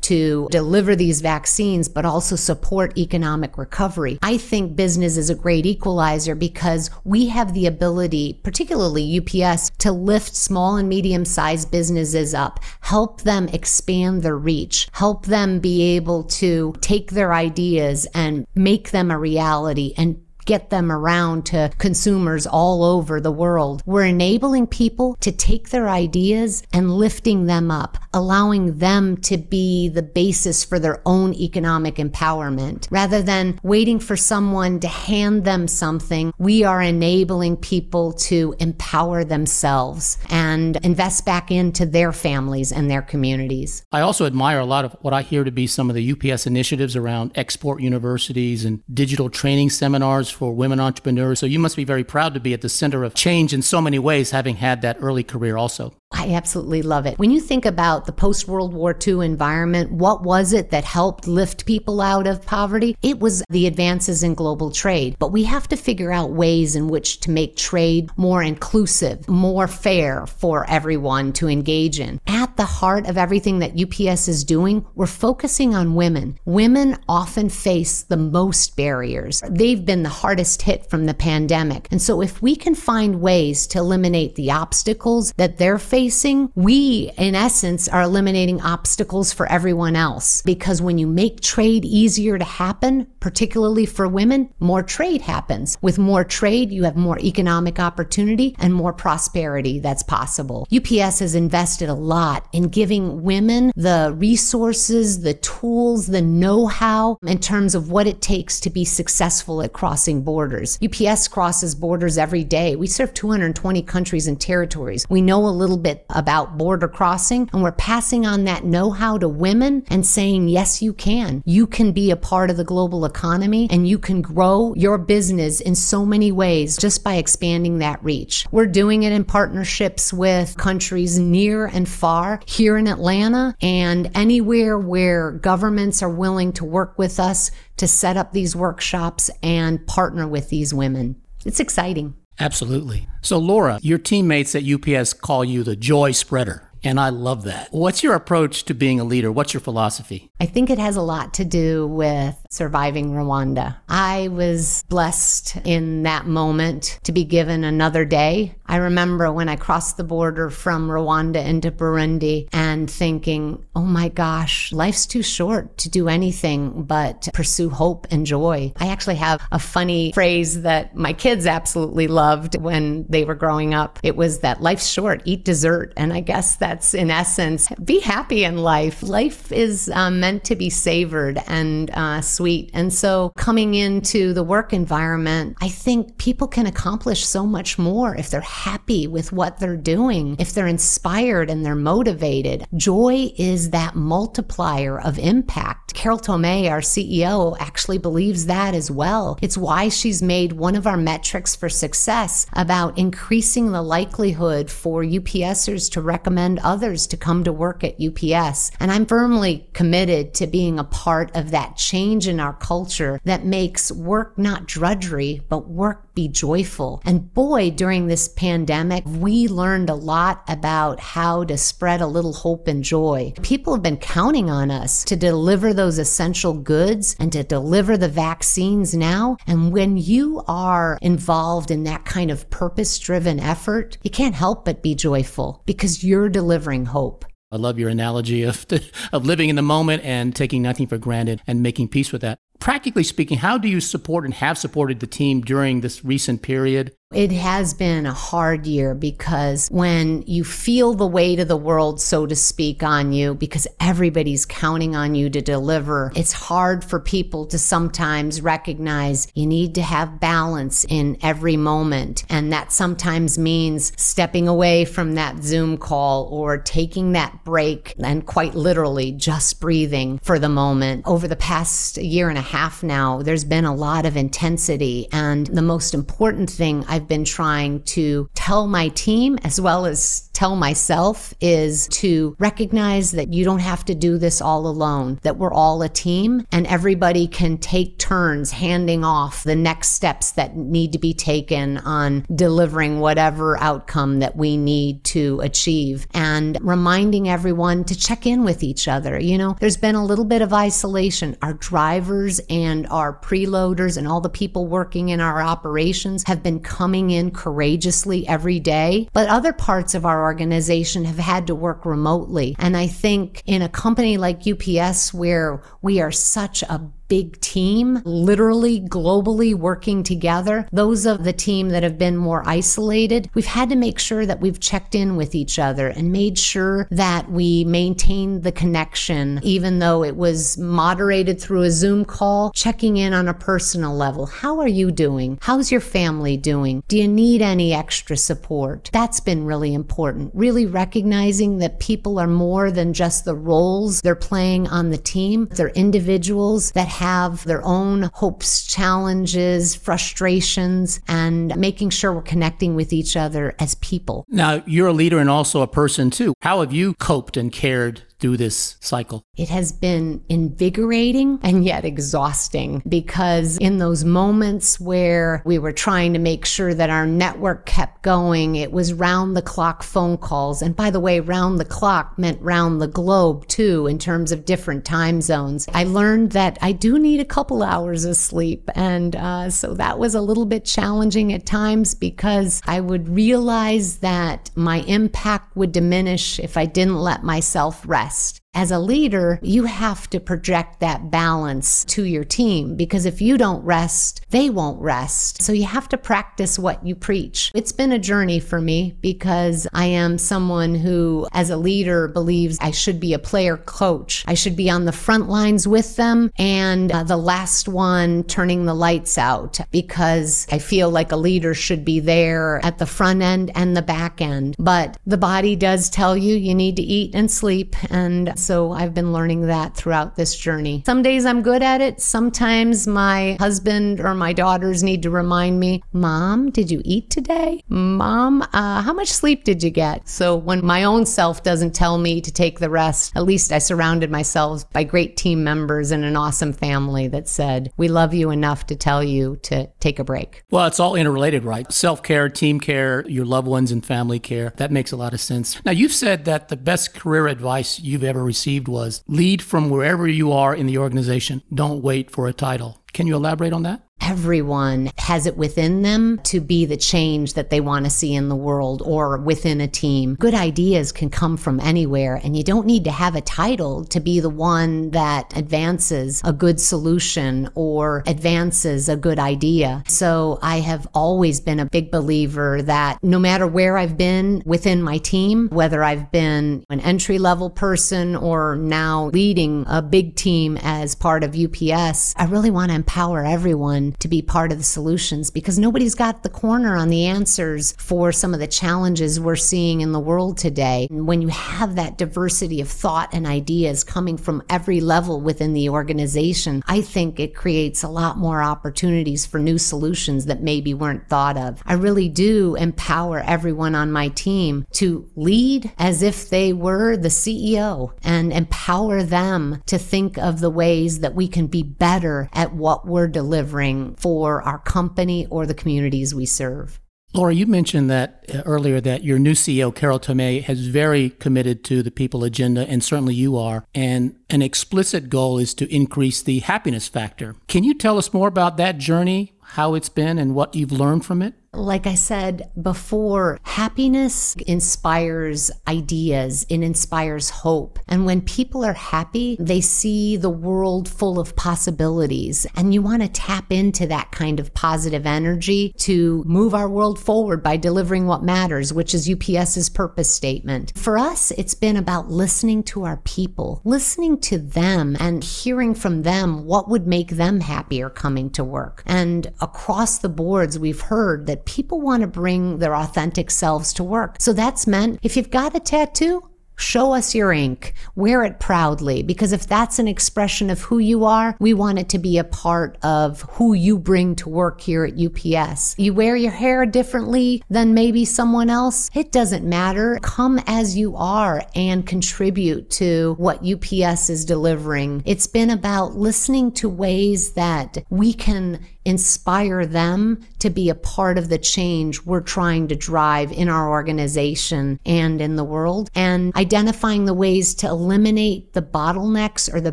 to 0.00 0.48
deliver 0.50 0.96
these 0.96 1.20
vaccines, 1.20 1.88
but 1.88 2.06
also 2.06 2.36
support 2.36 2.96
economic 2.96 3.58
recovery. 3.58 4.18
I 4.22 4.38
think 4.38 4.76
business 4.76 5.18
is 5.18 5.28
a 5.28 5.34
great 5.34 5.66
equalizer 5.66 6.34
because 6.34 6.90
we 7.04 7.26
have 7.26 7.52
the 7.52 7.66
ability, 7.66 8.40
particularly 8.42 9.20
UPS, 9.20 9.70
to 9.78 9.90
to 9.90 9.96
lift 9.96 10.36
small 10.36 10.76
and 10.76 10.88
medium 10.88 11.24
sized 11.24 11.70
businesses 11.72 12.32
up, 12.32 12.60
help 12.80 13.22
them 13.22 13.48
expand 13.48 14.22
their 14.22 14.36
reach, 14.36 14.88
help 14.92 15.26
them 15.26 15.58
be 15.58 15.82
able 15.96 16.22
to 16.22 16.72
take 16.80 17.10
their 17.10 17.34
ideas 17.34 18.06
and 18.14 18.46
make 18.54 18.92
them 18.92 19.10
a 19.10 19.18
reality 19.18 19.92
and 19.96 20.22
get 20.44 20.70
them 20.70 20.90
around 20.90 21.46
to 21.46 21.70
consumers 21.78 22.46
all 22.46 22.84
over 22.84 23.20
the 23.20 23.32
world. 23.32 23.82
We're 23.86 24.04
enabling 24.04 24.68
people 24.68 25.16
to 25.20 25.32
take 25.32 25.70
their 25.70 25.88
ideas 25.88 26.62
and 26.72 26.90
lifting 26.90 27.46
them 27.46 27.70
up, 27.70 27.98
allowing 28.12 28.78
them 28.78 29.16
to 29.18 29.36
be 29.36 29.88
the 29.88 30.02
basis 30.02 30.64
for 30.64 30.78
their 30.78 31.02
own 31.06 31.34
economic 31.34 31.96
empowerment. 31.96 32.88
Rather 32.90 33.22
than 33.22 33.58
waiting 33.62 33.98
for 33.98 34.16
someone 34.16 34.80
to 34.80 34.88
hand 34.88 35.44
them 35.44 35.68
something, 35.68 36.32
we 36.38 36.64
are 36.64 36.82
enabling 36.82 37.56
people 37.56 38.12
to 38.12 38.54
empower 38.58 39.24
themselves 39.24 40.18
and 40.28 40.76
invest 40.84 41.24
back 41.24 41.50
into 41.50 41.86
their 41.86 42.12
families 42.12 42.72
and 42.72 42.90
their 42.90 43.02
communities. 43.02 43.84
I 43.92 44.00
also 44.00 44.26
admire 44.26 44.60
a 44.60 44.64
lot 44.64 44.84
of 44.84 44.96
what 45.00 45.14
I 45.14 45.22
hear 45.22 45.44
to 45.44 45.50
be 45.50 45.66
some 45.66 45.90
of 45.90 45.96
the 45.96 46.12
UPS 46.12 46.46
initiatives 46.46 46.96
around 46.96 47.32
export 47.34 47.80
universities 47.80 48.64
and 48.64 48.82
digital 48.92 49.28
training 49.28 49.70
seminars 49.70 50.29
for 50.30 50.52
women 50.52 50.80
entrepreneurs. 50.80 51.38
So 51.38 51.46
you 51.46 51.58
must 51.58 51.76
be 51.76 51.84
very 51.84 52.04
proud 52.04 52.34
to 52.34 52.40
be 52.40 52.54
at 52.54 52.60
the 52.60 52.68
center 52.68 53.04
of 53.04 53.14
change 53.14 53.52
in 53.52 53.62
so 53.62 53.80
many 53.80 53.98
ways, 53.98 54.30
having 54.30 54.56
had 54.56 54.82
that 54.82 54.98
early 55.00 55.22
career 55.22 55.56
also. 55.56 55.94
I 56.12 56.34
absolutely 56.34 56.82
love 56.82 57.06
it. 57.06 57.18
When 57.18 57.30
you 57.30 57.40
think 57.40 57.64
about 57.64 58.04
the 58.04 58.12
post 58.12 58.48
World 58.48 58.74
War 58.74 58.96
II 59.06 59.24
environment, 59.24 59.92
what 59.92 60.22
was 60.22 60.52
it 60.52 60.70
that 60.70 60.84
helped 60.84 61.28
lift 61.28 61.66
people 61.66 62.00
out 62.00 62.26
of 62.26 62.44
poverty? 62.44 62.96
It 63.00 63.20
was 63.20 63.42
the 63.48 63.66
advances 63.66 64.22
in 64.22 64.34
global 64.34 64.70
trade. 64.70 65.16
But 65.18 65.32
we 65.32 65.44
have 65.44 65.68
to 65.68 65.76
figure 65.76 66.12
out 66.12 66.32
ways 66.32 66.74
in 66.74 66.88
which 66.88 67.20
to 67.20 67.30
make 67.30 67.56
trade 67.56 68.10
more 68.16 68.42
inclusive, 68.42 69.28
more 69.28 69.68
fair 69.68 70.26
for 70.26 70.68
everyone 70.68 71.32
to 71.34 71.48
engage 71.48 72.00
in. 72.00 72.20
At 72.26 72.56
the 72.56 72.64
heart 72.64 73.06
of 73.06 73.16
everything 73.16 73.60
that 73.60 73.80
UPS 73.80 74.26
is 74.26 74.44
doing, 74.44 74.84
we're 74.96 75.06
focusing 75.06 75.74
on 75.74 75.94
women. 75.94 76.38
Women 76.44 76.98
often 77.08 77.48
face 77.48 78.02
the 78.02 78.16
most 78.16 78.76
barriers. 78.76 79.42
They've 79.48 79.84
been 79.84 80.02
the 80.02 80.08
hardest 80.08 80.62
hit 80.62 80.90
from 80.90 81.06
the 81.06 81.14
pandemic. 81.14 81.86
And 81.92 82.02
so 82.02 82.20
if 82.20 82.42
we 82.42 82.56
can 82.56 82.74
find 82.74 83.20
ways 83.20 83.66
to 83.68 83.78
eliminate 83.78 84.34
the 84.34 84.50
obstacles 84.50 85.32
that 85.36 85.56
they're 85.56 85.78
facing, 85.78 85.99
facing, 86.00 86.50
we, 86.54 87.10
in 87.18 87.34
essence, 87.34 87.86
are 87.86 88.00
eliminating 88.00 88.58
obstacles 88.62 89.34
for 89.34 89.46
everyone 89.52 89.94
else. 89.94 90.40
Because 90.40 90.80
when 90.80 90.96
you 90.96 91.06
make 91.06 91.42
trade 91.42 91.84
easier 91.84 92.38
to 92.38 92.44
happen, 92.44 93.06
particularly 93.20 93.84
for 93.84 94.08
women, 94.08 94.48
more 94.60 94.82
trade 94.82 95.20
happens. 95.20 95.76
With 95.82 95.98
more 95.98 96.24
trade, 96.24 96.72
you 96.72 96.84
have 96.84 96.96
more 96.96 97.18
economic 97.18 97.78
opportunity 97.78 98.56
and 98.58 98.72
more 98.72 98.94
prosperity 98.94 99.78
that's 99.78 100.02
possible. 100.02 100.66
UPS 100.74 101.18
has 101.18 101.34
invested 101.34 101.90
a 101.90 101.94
lot 102.16 102.46
in 102.54 102.68
giving 102.68 103.22
women 103.22 103.70
the 103.76 104.14
resources, 104.16 105.20
the 105.20 105.34
tools, 105.34 106.06
the 106.06 106.22
know 106.22 106.66
how 106.66 107.18
in 107.26 107.40
terms 107.40 107.74
of 107.74 107.90
what 107.90 108.06
it 108.06 108.22
takes 108.22 108.58
to 108.60 108.70
be 108.70 108.86
successful 108.86 109.60
at 109.60 109.74
crossing 109.74 110.22
borders. 110.22 110.78
UPS 110.82 111.28
crosses 111.28 111.74
borders 111.74 112.16
every 112.16 112.42
day. 112.42 112.74
We 112.74 112.86
serve 112.86 113.12
220 113.12 113.82
countries 113.82 114.26
and 114.26 114.40
territories. 114.40 115.04
We 115.10 115.20
know 115.20 115.46
a 115.46 115.50
little 115.60 115.76
bit 115.76 115.89
bit 115.90 116.04
about 116.10 116.56
border 116.56 116.88
crossing 116.88 117.48
and 117.52 117.62
we're 117.62 117.72
passing 117.72 118.26
on 118.26 118.44
that 118.44 118.64
know-how 118.64 119.18
to 119.18 119.28
women 119.28 119.84
and 119.88 120.06
saying, 120.06 120.48
yes, 120.48 120.82
you 120.82 120.92
can. 120.92 121.42
You 121.44 121.66
can 121.66 121.92
be 121.92 122.10
a 122.10 122.16
part 122.16 122.50
of 122.50 122.56
the 122.56 122.64
global 122.64 123.04
economy 123.04 123.68
and 123.70 123.88
you 123.88 123.98
can 123.98 124.22
grow 124.22 124.74
your 124.76 124.98
business 124.98 125.60
in 125.60 125.74
so 125.74 126.04
many 126.04 126.32
ways 126.32 126.76
just 126.76 127.02
by 127.02 127.14
expanding 127.14 127.78
that 127.78 128.02
reach. 128.04 128.46
We're 128.50 128.66
doing 128.66 129.02
it 129.02 129.12
in 129.12 129.24
partnerships 129.24 130.12
with 130.12 130.56
countries 130.56 131.18
near 131.18 131.66
and 131.66 131.88
far 131.88 132.40
here 132.46 132.76
in 132.76 132.86
Atlanta 132.86 133.54
and 133.60 134.10
anywhere 134.14 134.78
where 134.78 135.32
governments 135.32 136.02
are 136.02 136.10
willing 136.10 136.52
to 136.54 136.64
work 136.64 136.98
with 136.98 137.18
us 137.18 137.50
to 137.78 137.86
set 137.86 138.16
up 138.16 138.32
these 138.32 138.54
workshops 138.54 139.30
and 139.42 139.86
partner 139.86 140.28
with 140.28 140.50
these 140.50 140.72
women. 140.74 141.16
It's 141.44 141.60
exciting. 141.60 142.14
Absolutely. 142.40 143.06
So, 143.22 143.38
Laura, 143.38 143.78
your 143.82 143.98
teammates 143.98 144.54
at 144.54 144.64
UPS 144.64 145.12
call 145.12 145.44
you 145.44 145.62
the 145.62 145.76
joy 145.76 146.12
spreader. 146.12 146.68
And 146.82 146.98
I 146.98 147.10
love 147.10 147.44
that. 147.44 147.68
What's 147.72 148.02
your 148.02 148.14
approach 148.14 148.64
to 148.64 148.74
being 148.74 148.98
a 148.98 149.04
leader? 149.04 149.30
What's 149.30 149.52
your 149.52 149.60
philosophy? 149.60 150.29
I 150.40 150.46
think 150.46 150.70
it 150.70 150.78
has 150.78 150.96
a 150.96 151.02
lot 151.02 151.34
to 151.34 151.44
do 151.44 151.86
with 151.86 152.34
surviving 152.48 153.10
Rwanda. 153.10 153.76
I 153.90 154.28
was 154.28 154.82
blessed 154.88 155.58
in 155.66 156.04
that 156.04 156.26
moment 156.26 156.98
to 157.04 157.12
be 157.12 157.24
given 157.24 157.62
another 157.62 158.06
day. 158.06 158.54
I 158.64 158.76
remember 158.76 159.30
when 159.30 159.50
I 159.50 159.56
crossed 159.56 159.98
the 159.98 160.04
border 160.04 160.48
from 160.48 160.88
Rwanda 160.88 161.44
into 161.44 161.70
Burundi 161.70 162.48
and 162.54 162.90
thinking, 162.90 163.64
oh 163.76 163.82
my 163.82 164.08
gosh, 164.08 164.72
life's 164.72 165.06
too 165.06 165.22
short 165.22 165.76
to 165.78 165.90
do 165.90 166.08
anything 166.08 166.84
but 166.84 167.28
pursue 167.34 167.68
hope 167.68 168.06
and 168.10 168.24
joy. 168.24 168.72
I 168.76 168.88
actually 168.88 169.16
have 169.16 169.42
a 169.52 169.58
funny 169.58 170.12
phrase 170.12 170.62
that 170.62 170.96
my 170.96 171.12
kids 171.12 171.46
absolutely 171.46 172.08
loved 172.08 172.56
when 172.56 173.04
they 173.08 173.24
were 173.24 173.34
growing 173.34 173.74
up. 173.74 173.98
It 174.02 174.16
was 174.16 174.40
that 174.40 174.62
life's 174.62 174.86
short, 174.86 175.20
eat 175.26 175.44
dessert. 175.44 175.92
And 175.98 176.12
I 176.12 176.20
guess 176.20 176.56
that's 176.56 176.94
in 176.94 177.10
essence 177.10 177.68
be 177.84 178.00
happy 178.00 178.44
in 178.44 178.56
life. 178.56 179.02
Life 179.02 179.52
is 179.52 179.90
um, 179.92 180.20
meant 180.30 180.44
to 180.44 180.54
be 180.54 180.70
savored 180.70 181.42
and 181.48 181.90
uh, 181.90 182.20
sweet. 182.20 182.70
And 182.72 182.92
so 182.92 183.32
coming 183.36 183.74
into 183.74 184.32
the 184.32 184.44
work 184.44 184.72
environment, 184.72 185.56
I 185.60 185.68
think 185.68 186.18
people 186.18 186.46
can 186.46 186.66
accomplish 186.66 187.26
so 187.26 187.44
much 187.44 187.80
more 187.80 188.14
if 188.14 188.30
they're 188.30 188.40
happy 188.40 189.08
with 189.08 189.32
what 189.32 189.58
they're 189.58 189.76
doing, 189.76 190.36
if 190.38 190.52
they're 190.52 190.68
inspired 190.68 191.50
and 191.50 191.66
they're 191.66 191.74
motivated. 191.74 192.64
Joy 192.76 193.32
is 193.36 193.70
that 193.70 193.96
multiplier 193.96 195.00
of 195.00 195.18
impact. 195.18 195.89
Carol 195.92 196.18
Tomé, 196.18 196.70
our 196.70 196.80
CEO, 196.80 197.56
actually 197.58 197.98
believes 197.98 198.46
that 198.46 198.74
as 198.74 198.90
well. 198.90 199.38
It's 199.42 199.56
why 199.56 199.88
she's 199.88 200.22
made 200.22 200.52
one 200.52 200.76
of 200.76 200.86
our 200.86 200.96
metrics 200.96 201.54
for 201.54 201.68
success 201.68 202.46
about 202.52 202.98
increasing 202.98 203.72
the 203.72 203.82
likelihood 203.82 204.70
for 204.70 205.02
UPSers 205.02 205.90
to 205.92 206.02
recommend 206.02 206.58
others 206.60 207.06
to 207.08 207.16
come 207.16 207.44
to 207.44 207.52
work 207.52 207.84
at 207.84 208.00
UPS. 208.00 208.70
And 208.80 208.90
I'm 208.90 209.06
firmly 209.06 209.68
committed 209.72 210.34
to 210.34 210.46
being 210.46 210.78
a 210.78 210.84
part 210.84 211.34
of 211.36 211.50
that 211.50 211.76
change 211.76 212.28
in 212.28 212.40
our 212.40 212.54
culture 212.54 213.20
that 213.24 213.44
makes 213.44 213.92
work 213.92 214.38
not 214.38 214.66
drudgery, 214.66 215.42
but 215.48 215.68
work 215.68 216.14
be 216.14 216.28
joyful. 216.28 217.00
And 217.04 217.32
boy, 217.32 217.70
during 217.70 218.06
this 218.06 218.28
pandemic, 218.28 219.04
we 219.06 219.48
learned 219.48 219.90
a 219.90 219.94
lot 219.94 220.42
about 220.48 221.00
how 221.00 221.44
to 221.44 221.56
spread 221.56 222.00
a 222.00 222.06
little 222.06 222.32
hope 222.32 222.68
and 222.68 222.82
joy. 222.84 223.32
People 223.42 223.74
have 223.74 223.82
been 223.82 223.96
counting 223.96 224.50
on 224.50 224.70
us 224.70 225.04
to 225.04 225.16
deliver 225.16 225.72
those 225.80 225.98
essential 225.98 226.52
goods 226.52 227.16
and 227.18 227.32
to 227.32 227.42
deliver 227.42 227.96
the 227.96 228.06
vaccines 228.06 228.92
now. 228.92 229.38
And 229.46 229.72
when 229.72 229.96
you 229.96 230.42
are 230.46 230.98
involved 231.00 231.70
in 231.70 231.84
that 231.84 232.04
kind 232.04 232.30
of 232.30 232.50
purpose 232.50 232.98
driven 232.98 233.40
effort, 233.40 233.96
you 234.02 234.10
can't 234.10 234.34
help 234.34 234.66
but 234.66 234.82
be 234.82 234.94
joyful 234.94 235.62
because 235.64 236.04
you're 236.04 236.28
delivering 236.28 236.84
hope. 236.84 237.24
I 237.50 237.56
love 237.56 237.78
your 237.78 237.88
analogy 237.88 238.42
of, 238.42 238.66
of 239.12 239.24
living 239.24 239.48
in 239.48 239.56
the 239.56 239.62
moment 239.62 240.04
and 240.04 240.36
taking 240.36 240.60
nothing 240.60 240.86
for 240.86 240.98
granted 240.98 241.40
and 241.46 241.62
making 241.62 241.88
peace 241.88 242.12
with 242.12 242.20
that. 242.20 242.38
Practically 242.58 243.02
speaking, 243.02 243.38
how 243.38 243.56
do 243.56 243.66
you 243.66 243.80
support 243.80 244.26
and 244.26 244.34
have 244.34 244.58
supported 244.58 245.00
the 245.00 245.06
team 245.06 245.40
during 245.40 245.80
this 245.80 246.04
recent 246.04 246.42
period? 246.42 246.94
It 247.12 247.32
has 247.32 247.74
been 247.74 248.06
a 248.06 248.12
hard 248.12 248.68
year 248.68 248.94
because 248.94 249.66
when 249.68 250.22
you 250.28 250.44
feel 250.44 250.94
the 250.94 251.08
weight 251.08 251.40
of 251.40 251.48
the 251.48 251.56
world, 251.56 252.00
so 252.00 252.24
to 252.24 252.36
speak, 252.36 252.84
on 252.84 253.12
you, 253.12 253.34
because 253.34 253.66
everybody's 253.80 254.46
counting 254.46 254.94
on 254.94 255.16
you 255.16 255.28
to 255.30 255.40
deliver, 255.40 256.12
it's 256.14 256.32
hard 256.32 256.84
for 256.84 257.00
people 257.00 257.46
to 257.46 257.58
sometimes 257.58 258.40
recognize 258.40 259.26
you 259.34 259.44
need 259.44 259.74
to 259.74 259.82
have 259.82 260.20
balance 260.20 260.86
in 260.88 261.18
every 261.20 261.56
moment. 261.56 262.24
And 262.28 262.52
that 262.52 262.70
sometimes 262.70 263.36
means 263.36 263.92
stepping 264.00 264.46
away 264.46 264.84
from 264.84 265.16
that 265.16 265.42
Zoom 265.42 265.78
call 265.78 266.28
or 266.30 266.58
taking 266.58 267.10
that 267.12 267.42
break 267.44 267.92
and 267.98 268.24
quite 268.24 268.54
literally 268.54 269.10
just 269.10 269.60
breathing 269.60 270.20
for 270.22 270.38
the 270.38 270.48
moment. 270.48 271.02
Over 271.08 271.26
the 271.26 271.34
past 271.34 271.96
year 271.96 272.28
and 272.28 272.38
a 272.38 272.40
half 272.40 272.84
now, 272.84 273.20
there's 273.20 273.44
been 273.44 273.64
a 273.64 273.74
lot 273.74 274.06
of 274.06 274.16
intensity. 274.16 275.08
And 275.10 275.48
the 275.48 275.60
most 275.60 275.92
important 275.92 276.48
thing 276.48 276.84
I've 277.00 277.08
been 277.08 277.24
trying 277.24 277.82
to 277.84 278.28
tell 278.34 278.66
my 278.66 278.88
team 278.88 279.38
as 279.42 279.58
well 279.58 279.86
as 279.86 280.28
tell 280.40 280.56
myself 280.56 281.34
is 281.42 281.86
to 281.88 282.34
recognize 282.38 283.10
that 283.10 283.30
you 283.30 283.44
don't 283.44 283.58
have 283.58 283.84
to 283.84 283.94
do 283.94 284.16
this 284.16 284.40
all 284.40 284.66
alone, 284.66 285.18
that 285.20 285.36
we're 285.36 285.52
all 285.52 285.82
a 285.82 285.88
team 285.90 286.46
and 286.50 286.66
everybody 286.66 287.28
can 287.28 287.58
take 287.58 287.98
turns 287.98 288.50
handing 288.50 289.04
off 289.04 289.44
the 289.44 289.54
next 289.54 289.88
steps 289.88 290.30
that 290.30 290.56
need 290.56 290.94
to 290.94 290.98
be 290.98 291.12
taken 291.12 291.76
on 291.76 292.24
delivering 292.34 293.00
whatever 293.00 293.58
outcome 293.58 294.20
that 294.20 294.34
we 294.34 294.56
need 294.56 295.04
to 295.04 295.38
achieve 295.42 296.06
and 296.14 296.56
reminding 296.62 297.28
everyone 297.28 297.84
to 297.84 297.94
check 297.94 298.24
in 298.24 298.42
with 298.42 298.62
each 298.62 298.88
other. 298.88 299.20
You 299.20 299.36
know, 299.36 299.58
there's 299.60 299.76
been 299.76 299.94
a 299.94 300.06
little 300.06 300.24
bit 300.24 300.40
of 300.40 300.54
isolation. 300.54 301.36
Our 301.42 301.52
drivers 301.52 302.40
and 302.48 302.86
our 302.86 303.12
preloaders 303.12 303.98
and 303.98 304.08
all 304.08 304.22
the 304.22 304.30
people 304.30 304.66
working 304.66 305.10
in 305.10 305.20
our 305.20 305.42
operations 305.42 306.24
have 306.26 306.42
been 306.42 306.60
coming 306.60 307.10
in 307.10 307.30
courageously 307.30 308.26
every 308.26 308.58
day, 308.58 309.06
but 309.12 309.28
other 309.28 309.52
parts 309.52 309.94
of 309.94 310.06
our 310.06 310.29
organization 310.30 311.04
have 311.06 311.18
had 311.18 311.48
to 311.48 311.56
work 311.56 311.84
remotely. 311.84 312.54
And 312.56 312.76
I 312.76 312.86
think 312.86 313.42
in 313.46 313.62
a 313.62 313.68
company 313.68 314.16
like 314.16 314.46
UPS, 314.46 315.12
where 315.12 315.60
we 315.82 316.00
are 316.00 316.12
such 316.12 316.62
a 316.62 316.80
big 317.10 317.38
team, 317.40 318.00
literally 318.04 318.80
globally 318.80 319.52
working 319.52 320.04
together. 320.04 320.66
Those 320.72 321.04
of 321.04 321.24
the 321.24 321.32
team 321.32 321.70
that 321.70 321.82
have 321.82 321.98
been 321.98 322.16
more 322.16 322.48
isolated, 322.48 323.28
we've 323.34 323.44
had 323.44 323.68
to 323.70 323.76
make 323.76 323.98
sure 323.98 324.24
that 324.24 324.40
we've 324.40 324.60
checked 324.60 324.94
in 324.94 325.16
with 325.16 325.34
each 325.34 325.58
other 325.58 325.88
and 325.88 326.12
made 326.12 326.38
sure 326.38 326.86
that 326.92 327.28
we 327.28 327.64
maintained 327.64 328.44
the 328.44 328.52
connection, 328.52 329.40
even 329.42 329.80
though 329.80 330.04
it 330.04 330.14
was 330.14 330.56
moderated 330.56 331.40
through 331.40 331.62
a 331.62 331.70
Zoom 331.70 332.04
call, 332.04 332.52
checking 332.52 332.96
in 332.96 333.12
on 333.12 333.26
a 333.26 333.34
personal 333.34 333.94
level. 333.94 334.26
How 334.26 334.60
are 334.60 334.68
you 334.68 334.92
doing? 334.92 335.36
How's 335.42 335.72
your 335.72 335.80
family 335.80 336.36
doing? 336.36 336.84
Do 336.86 336.96
you 336.96 337.08
need 337.08 337.42
any 337.42 337.74
extra 337.74 338.16
support? 338.16 338.88
That's 338.92 339.18
been 339.18 339.44
really 339.44 339.74
important. 339.74 340.30
Really 340.32 340.64
recognizing 340.64 341.58
that 341.58 341.80
people 341.80 342.20
are 342.20 342.28
more 342.28 342.70
than 342.70 342.92
just 342.92 343.24
the 343.24 343.34
roles 343.34 344.00
they're 344.00 344.14
playing 344.14 344.68
on 344.68 344.90
the 344.90 344.96
team. 344.96 345.48
They're 345.50 345.70
individuals 345.70 346.70
that 346.72 346.99
have 347.00 347.42
their 347.44 347.64
own 347.64 348.10
hopes, 348.12 348.66
challenges, 348.66 349.74
frustrations, 349.74 351.00
and 351.08 351.56
making 351.56 351.88
sure 351.88 352.12
we're 352.12 352.20
connecting 352.20 352.74
with 352.74 352.92
each 352.92 353.16
other 353.16 353.54
as 353.58 353.74
people. 353.76 354.26
Now, 354.28 354.62
you're 354.66 354.88
a 354.88 354.92
leader 354.92 355.18
and 355.18 355.30
also 355.30 355.62
a 355.62 355.66
person 355.66 356.10
too. 356.10 356.34
How 356.42 356.60
have 356.60 356.74
you 356.74 356.92
coped 356.94 357.38
and 357.38 357.50
cared 357.50 358.02
through 358.20 358.36
this 358.36 358.76
cycle? 358.80 359.24
It 359.36 359.48
has 359.48 359.72
been 359.72 360.22
invigorating 360.28 361.38
and 361.42 361.64
yet 361.64 361.84
exhausting 361.84 362.82
because 362.88 363.56
in 363.58 363.78
those 363.78 364.04
moments 364.04 364.78
where 364.78 365.42
we 365.46 365.58
were 365.58 365.72
trying 365.72 366.12
to 366.12 366.18
make 366.18 366.44
sure 366.44 366.74
that 366.74 366.90
our 366.90 367.06
network 367.06 367.66
kept 367.66 368.02
going, 368.02 368.56
it 368.56 368.70
was 368.70 368.92
round 368.92 369.36
the 369.36 369.42
clock 369.42 369.82
phone 369.82 370.18
calls. 370.18 370.60
And 370.60 370.76
by 370.76 370.90
the 370.90 371.00
way, 371.00 371.20
round 371.20 371.58
the 371.58 371.64
clock 371.64 372.18
meant 372.18 372.40
round 372.42 372.80
the 372.80 372.88
globe 372.88 373.46
too, 373.48 373.86
in 373.86 373.98
terms 373.98 374.30
of 374.32 374.44
different 374.44 374.84
time 374.84 375.20
zones. 375.22 375.66
I 375.72 375.84
learned 375.84 376.32
that 376.32 376.58
I 376.60 376.72
do 376.72 376.98
need 376.98 377.20
a 377.20 377.24
couple 377.24 377.62
hours 377.62 378.04
of 378.04 378.16
sleep. 378.16 378.68
And 378.74 379.16
uh, 379.16 379.50
so 379.50 379.74
that 379.74 379.98
was 379.98 380.14
a 380.14 380.20
little 380.20 380.46
bit 380.46 380.64
challenging 380.64 381.32
at 381.32 381.46
times 381.46 381.94
because 381.94 382.60
I 382.66 382.80
would 382.80 383.08
realize 383.08 383.98
that 383.98 384.50
my 384.54 384.80
impact 384.80 385.56
would 385.56 385.72
diminish 385.72 386.38
if 386.38 386.56
I 386.56 386.66
didn't 386.66 386.98
let 386.98 387.22
myself 387.22 387.82
rest 387.86 388.09
rest. 388.10 388.40
As 388.60 388.72
a 388.72 388.80
leader, 388.80 389.38
you 389.42 389.64
have 389.64 390.10
to 390.10 390.18
project 390.18 390.80
that 390.80 391.10
balance 391.10 391.84
to 391.84 392.04
your 392.04 392.24
team 392.24 392.74
because 392.74 393.06
if 393.06 393.22
you 393.22 393.38
don't 393.38 393.64
rest, 393.64 394.26
they 394.30 394.50
won't 394.50 394.82
rest. 394.82 395.40
So 395.40 395.52
you 395.52 395.64
have 395.64 395.88
to 395.90 395.96
practice 395.96 396.58
what 396.58 396.84
you 396.84 396.96
preach. 396.96 397.52
It's 397.54 397.70
been 397.70 397.92
a 397.92 397.98
journey 397.98 398.40
for 398.40 398.60
me 398.60 398.96
because 399.00 399.68
I 399.72 399.86
am 399.86 400.18
someone 400.18 400.74
who, 400.74 401.28
as 401.32 401.50
a 401.50 401.56
leader, 401.56 402.08
believes 402.08 402.58
I 402.60 402.72
should 402.72 402.98
be 402.98 403.14
a 403.14 403.20
player 403.20 403.56
coach. 403.56 404.24
I 404.26 404.34
should 404.34 404.56
be 404.56 404.68
on 404.68 404.84
the 404.84 404.92
front 404.92 405.28
lines 405.28 405.68
with 405.68 405.94
them 405.94 406.32
and 406.36 406.90
uh, 406.90 407.04
the 407.04 407.16
last 407.16 407.68
one 407.68 408.24
turning 408.24 408.66
the 408.66 408.74
lights 408.74 409.16
out 409.16 409.60
because 409.70 410.48
I 410.50 410.58
feel 410.58 410.90
like 410.90 411.12
a 411.12 411.16
leader 411.16 411.54
should 411.54 411.84
be 411.84 412.00
there 412.00 412.60
at 412.64 412.78
the 412.78 412.86
front 412.86 413.22
end 413.22 413.52
and 413.54 413.76
the 413.76 413.82
back 413.82 414.20
end. 414.20 414.56
But 414.58 414.98
the 415.06 415.16
body 415.16 415.54
does 415.54 415.88
tell 415.88 416.16
you 416.16 416.34
you 416.34 416.54
need 416.54 416.76
to 416.76 416.82
eat 416.82 417.14
and 417.14 417.30
sleep. 417.30 417.76
And 417.90 418.38
so 418.40 418.72
I've 418.72 418.94
been 418.94 419.12
learning 419.12 419.42
that 419.42 419.76
throughout 419.76 420.16
this 420.16 420.36
journey. 420.36 420.82
Some 420.86 421.02
days 421.02 421.26
I'm 421.26 421.42
good 421.42 421.62
at 421.62 421.80
it. 421.80 422.00
Sometimes 422.00 422.86
my 422.86 423.36
husband 423.38 424.00
or 424.00 424.14
my 424.14 424.32
daughters 424.32 424.82
need 424.82 425.02
to 425.02 425.10
remind 425.10 425.60
me, 425.60 425.82
Mom, 425.92 426.50
did 426.50 426.70
you 426.70 426.80
eat 426.84 427.10
today? 427.10 427.62
Mom, 427.68 428.42
uh, 428.52 428.82
how 428.82 428.92
much 428.92 429.08
sleep 429.08 429.44
did 429.44 429.62
you 429.62 429.70
get? 429.70 430.08
So 430.08 430.36
when 430.36 430.64
my 430.64 430.84
own 430.84 431.06
self 431.06 431.42
doesn't 431.42 431.74
tell 431.74 431.98
me 431.98 432.20
to 432.20 432.32
take 432.32 432.58
the 432.58 432.70
rest, 432.70 433.12
at 433.14 433.24
least 433.24 433.52
I 433.52 433.58
surrounded 433.58 434.10
myself 434.10 434.70
by 434.72 434.84
great 434.84 435.16
team 435.16 435.44
members 435.44 435.90
and 435.90 436.04
an 436.04 436.16
awesome 436.16 436.52
family 436.52 437.08
that 437.08 437.28
said, 437.28 437.72
We 437.76 437.88
love 437.88 438.14
you 438.14 438.30
enough 438.30 438.66
to 438.66 438.76
tell 438.76 439.04
you 439.04 439.36
to 439.42 439.66
take 439.80 439.98
a 439.98 440.04
break. 440.04 440.42
Well, 440.50 440.66
it's 440.66 440.80
all 440.80 440.94
interrelated, 440.94 441.44
right? 441.44 441.70
Self 441.72 442.02
care, 442.02 442.28
team 442.28 442.60
care, 442.60 443.04
your 443.08 443.24
loved 443.24 443.48
ones 443.48 443.70
and 443.70 443.84
family 443.84 444.18
care. 444.18 444.52
That 444.56 444.70
makes 444.70 444.92
a 444.92 444.96
lot 444.96 445.12
of 445.12 445.20
sense. 445.20 445.62
Now, 445.64 445.72
you've 445.72 445.92
said 445.92 446.24
that 446.24 446.48
the 446.48 446.56
best 446.56 446.94
career 446.94 447.26
advice 447.28 447.80
you've 447.80 448.04
ever 448.04 448.22
received 448.30 448.68
was 448.68 449.02
lead 449.08 449.42
from 449.42 449.70
wherever 449.70 450.06
you 450.06 450.30
are 450.32 450.54
in 450.54 450.66
the 450.68 450.78
organization. 450.78 451.42
Don't 451.52 451.82
wait 451.82 452.10
for 452.10 452.28
a 452.28 452.32
title. 452.48 452.80
Can 452.92 453.06
you 453.06 453.16
elaborate 453.16 453.52
on 453.52 453.62
that? 453.62 453.82
everyone 454.10 454.90
has 454.98 455.26
it 455.26 455.36
within 455.36 455.82
them 455.82 456.18
to 456.24 456.40
be 456.40 456.64
the 456.64 456.76
change 456.76 457.34
that 457.34 457.50
they 457.50 457.60
want 457.60 457.84
to 457.84 457.90
see 457.90 458.12
in 458.12 458.28
the 458.28 458.34
world 458.34 458.82
or 458.84 459.18
within 459.18 459.60
a 459.60 459.68
team. 459.68 460.16
Good 460.16 460.34
ideas 460.34 460.90
can 460.90 461.10
come 461.10 461.36
from 461.36 461.60
anywhere, 461.60 462.20
and 462.22 462.36
you 462.36 462.42
don't 462.42 462.66
need 462.66 462.84
to 462.84 462.90
have 462.90 463.14
a 463.14 463.20
title 463.20 463.84
to 463.84 464.00
be 464.00 464.18
the 464.18 464.28
one 464.28 464.90
that 464.90 465.36
advances 465.36 466.20
a 466.24 466.32
good 466.32 466.60
solution 466.60 467.48
or 467.54 468.02
advances 468.06 468.88
a 468.88 468.96
good 468.96 469.20
idea. 469.20 469.84
So 469.86 470.40
I 470.42 470.58
have 470.58 470.88
always 470.92 471.40
been 471.40 471.60
a 471.60 471.66
big 471.66 471.92
believer 471.92 472.62
that 472.62 472.98
no 473.04 473.20
matter 473.20 473.46
where 473.46 473.78
I've 473.78 473.96
been 473.96 474.42
within 474.44 474.82
my 474.82 474.98
team, 474.98 475.48
whether 475.50 475.84
I've 475.84 476.10
been 476.10 476.64
an 476.68 476.80
entry 476.80 477.18
level 477.18 477.48
person 477.48 478.16
or 478.16 478.56
now 478.56 479.10
leading 479.12 479.64
a 479.68 479.82
big 479.82 480.16
team 480.16 480.58
as 480.62 480.96
part 480.96 481.22
of 481.22 481.36
UPS, 481.36 482.14
I 482.16 482.24
really 482.24 482.50
want 482.50 482.70
to 482.70 482.74
empower 482.80 483.26
everyone 483.26 483.92
to 483.98 484.08
be 484.08 484.22
part 484.22 484.50
of 484.50 484.56
the 484.56 484.64
solutions 484.64 485.30
because 485.30 485.58
nobody's 485.58 485.94
got 485.94 486.22
the 486.22 486.30
corner 486.30 486.76
on 486.76 486.88
the 486.88 487.04
answers 487.04 487.72
for 487.72 488.10
some 488.10 488.32
of 488.32 488.40
the 488.40 488.46
challenges 488.46 489.20
we're 489.20 489.36
seeing 489.36 489.82
in 489.82 489.92
the 489.92 490.00
world 490.00 490.38
today. 490.38 490.86
And 490.88 491.06
when 491.06 491.20
you 491.20 491.28
have 491.28 491.74
that 491.74 491.98
diversity 491.98 492.58
of 492.62 492.70
thought 492.70 493.10
and 493.12 493.26
ideas 493.26 493.84
coming 493.84 494.16
from 494.16 494.42
every 494.48 494.80
level 494.80 495.20
within 495.20 495.52
the 495.52 495.68
organization, 495.68 496.62
I 496.66 496.80
think 496.80 497.20
it 497.20 497.34
creates 497.34 497.82
a 497.82 497.88
lot 497.88 498.16
more 498.16 498.42
opportunities 498.42 499.26
for 499.26 499.38
new 499.38 499.58
solutions 499.58 500.24
that 500.24 500.42
maybe 500.42 500.72
weren't 500.72 501.06
thought 501.06 501.36
of. 501.36 501.62
I 501.66 501.74
really 501.74 502.08
do 502.08 502.54
empower 502.54 503.20
everyone 503.20 503.74
on 503.74 503.92
my 503.92 504.08
team 504.08 504.66
to 504.72 505.06
lead 505.16 505.70
as 505.78 506.02
if 506.02 506.30
they 506.30 506.54
were 506.54 506.96
the 506.96 507.08
CEO 507.08 507.92
and 508.02 508.32
empower 508.32 509.02
them 509.02 509.62
to 509.66 509.76
think 509.76 510.16
of 510.16 510.40
the 510.40 510.48
ways 510.48 511.00
that 511.00 511.14
we 511.14 511.28
can 511.28 511.46
be 511.46 511.62
better 511.62 512.30
at 512.32 512.54
what 512.54 512.69
we're 512.84 513.08
delivering 513.08 513.94
for 513.96 514.42
our 514.42 514.58
company 514.58 515.26
or 515.30 515.46
the 515.46 515.54
communities 515.54 516.14
we 516.14 516.26
serve. 516.26 516.80
Laura, 517.12 517.34
you 517.34 517.44
mentioned 517.44 517.90
that 517.90 518.24
uh, 518.32 518.42
earlier 518.46 518.80
that 518.80 519.02
your 519.02 519.18
new 519.18 519.32
CEO, 519.32 519.74
Carol 519.74 519.98
Tomé, 519.98 520.42
has 520.44 520.66
very 520.68 521.10
committed 521.10 521.64
to 521.64 521.82
the 521.82 521.90
people 521.90 522.22
agenda, 522.22 522.68
and 522.68 522.84
certainly 522.84 523.14
you 523.14 523.36
are. 523.36 523.64
And 523.74 524.14
an 524.28 524.42
explicit 524.42 525.08
goal 525.08 525.38
is 525.38 525.52
to 525.54 525.74
increase 525.74 526.22
the 526.22 526.38
happiness 526.40 526.86
factor. 526.86 527.34
Can 527.48 527.64
you 527.64 527.74
tell 527.74 527.98
us 527.98 528.12
more 528.12 528.28
about 528.28 528.56
that 528.58 528.78
journey, 528.78 529.32
how 529.42 529.74
it's 529.74 529.88
been, 529.88 530.18
and 530.18 530.36
what 530.36 530.54
you've 530.54 530.70
learned 530.70 531.04
from 531.04 531.20
it? 531.20 531.34
Like 531.52 531.88
I 531.88 531.94
said 531.94 532.48
before, 532.60 533.40
happiness 533.42 534.36
inspires 534.46 535.50
ideas, 535.66 536.46
it 536.48 536.62
inspires 536.62 537.28
hope. 537.28 537.80
And 537.88 538.06
when 538.06 538.20
people 538.20 538.64
are 538.64 538.72
happy, 538.72 539.36
they 539.40 539.60
see 539.60 540.16
the 540.16 540.30
world 540.30 540.88
full 540.88 541.18
of 541.18 541.34
possibilities. 541.34 542.46
And 542.54 542.72
you 542.72 542.82
want 542.82 543.02
to 543.02 543.08
tap 543.08 543.50
into 543.50 543.88
that 543.88 544.12
kind 544.12 544.38
of 544.38 544.54
positive 544.54 545.06
energy 545.06 545.74
to 545.78 546.22
move 546.24 546.54
our 546.54 546.68
world 546.68 547.00
forward 547.00 547.42
by 547.42 547.56
delivering 547.56 548.06
what 548.06 548.22
matters, 548.22 548.72
which 548.72 548.94
is 548.94 549.10
UPS's 549.10 549.68
purpose 549.68 550.08
statement. 550.08 550.72
For 550.76 550.98
us, 550.98 551.32
it's 551.32 551.56
been 551.56 551.76
about 551.76 552.08
listening 552.08 552.62
to 552.64 552.84
our 552.84 552.98
people, 552.98 553.60
listening 553.64 554.20
to 554.20 554.38
them 554.38 554.96
and 555.00 555.24
hearing 555.24 555.74
from 555.74 556.02
them 556.02 556.44
what 556.44 556.68
would 556.68 556.86
make 556.86 557.10
them 557.10 557.40
happier 557.40 557.90
coming 557.90 558.30
to 558.30 558.44
work. 558.44 558.84
And 558.86 559.32
across 559.40 559.98
the 559.98 560.08
boards, 560.08 560.56
we've 560.56 560.80
heard 560.80 561.26
that 561.26 561.39
people 561.44 561.80
want 561.80 562.02
to 562.02 562.06
bring 562.06 562.58
their 562.58 562.74
authentic 562.74 563.30
selves 563.30 563.72
to 563.74 563.84
work. 563.84 564.16
So 564.18 564.32
that's 564.32 564.66
meant 564.66 564.98
if 565.02 565.16
you've 565.16 565.30
got 565.30 565.56
a 565.56 565.60
tattoo, 565.60 566.30
Show 566.60 566.92
us 566.92 567.14
your 567.14 567.32
ink. 567.32 567.72
Wear 567.96 568.22
it 568.22 568.38
proudly 568.38 569.02
because 569.02 569.32
if 569.32 569.46
that's 569.46 569.78
an 569.78 569.88
expression 569.88 570.50
of 570.50 570.60
who 570.60 570.78
you 570.78 571.06
are, 571.06 571.34
we 571.40 571.54
want 571.54 571.78
it 571.78 571.88
to 571.88 571.98
be 571.98 572.18
a 572.18 572.24
part 572.24 572.76
of 572.82 573.22
who 573.22 573.54
you 573.54 573.78
bring 573.78 574.14
to 574.16 574.28
work 574.28 574.60
here 574.60 574.84
at 574.84 575.00
UPS. 575.00 575.74
You 575.78 575.94
wear 575.94 576.16
your 576.16 576.30
hair 576.30 576.66
differently 576.66 577.42
than 577.48 577.72
maybe 577.72 578.04
someone 578.04 578.50
else. 578.50 578.90
It 578.94 579.10
doesn't 579.10 579.48
matter. 579.48 579.98
Come 580.02 580.38
as 580.46 580.76
you 580.76 580.96
are 580.96 581.42
and 581.54 581.86
contribute 581.86 582.68
to 582.72 583.14
what 583.16 583.42
UPS 583.42 584.10
is 584.10 584.26
delivering. 584.26 585.02
It's 585.06 585.26
been 585.26 585.48
about 585.48 585.96
listening 585.96 586.52
to 586.52 586.68
ways 586.68 587.32
that 587.32 587.78
we 587.88 588.12
can 588.12 588.60
inspire 588.90 589.64
them 589.64 590.20
to 590.40 590.50
be 590.50 590.68
a 590.68 590.74
part 590.74 591.16
of 591.16 591.28
the 591.28 591.38
change 591.38 592.02
we're 592.04 592.20
trying 592.20 592.66
to 592.68 592.74
drive 592.74 593.30
in 593.30 593.48
our 593.48 593.70
organization 593.70 594.78
and 594.84 595.20
in 595.20 595.36
the 595.36 595.44
world, 595.44 595.88
and 595.94 596.34
identifying 596.34 597.04
the 597.04 597.14
ways 597.14 597.54
to 597.54 597.68
eliminate 597.68 598.52
the 598.52 598.62
bottlenecks 598.62 599.52
or 599.52 599.60
the 599.60 599.72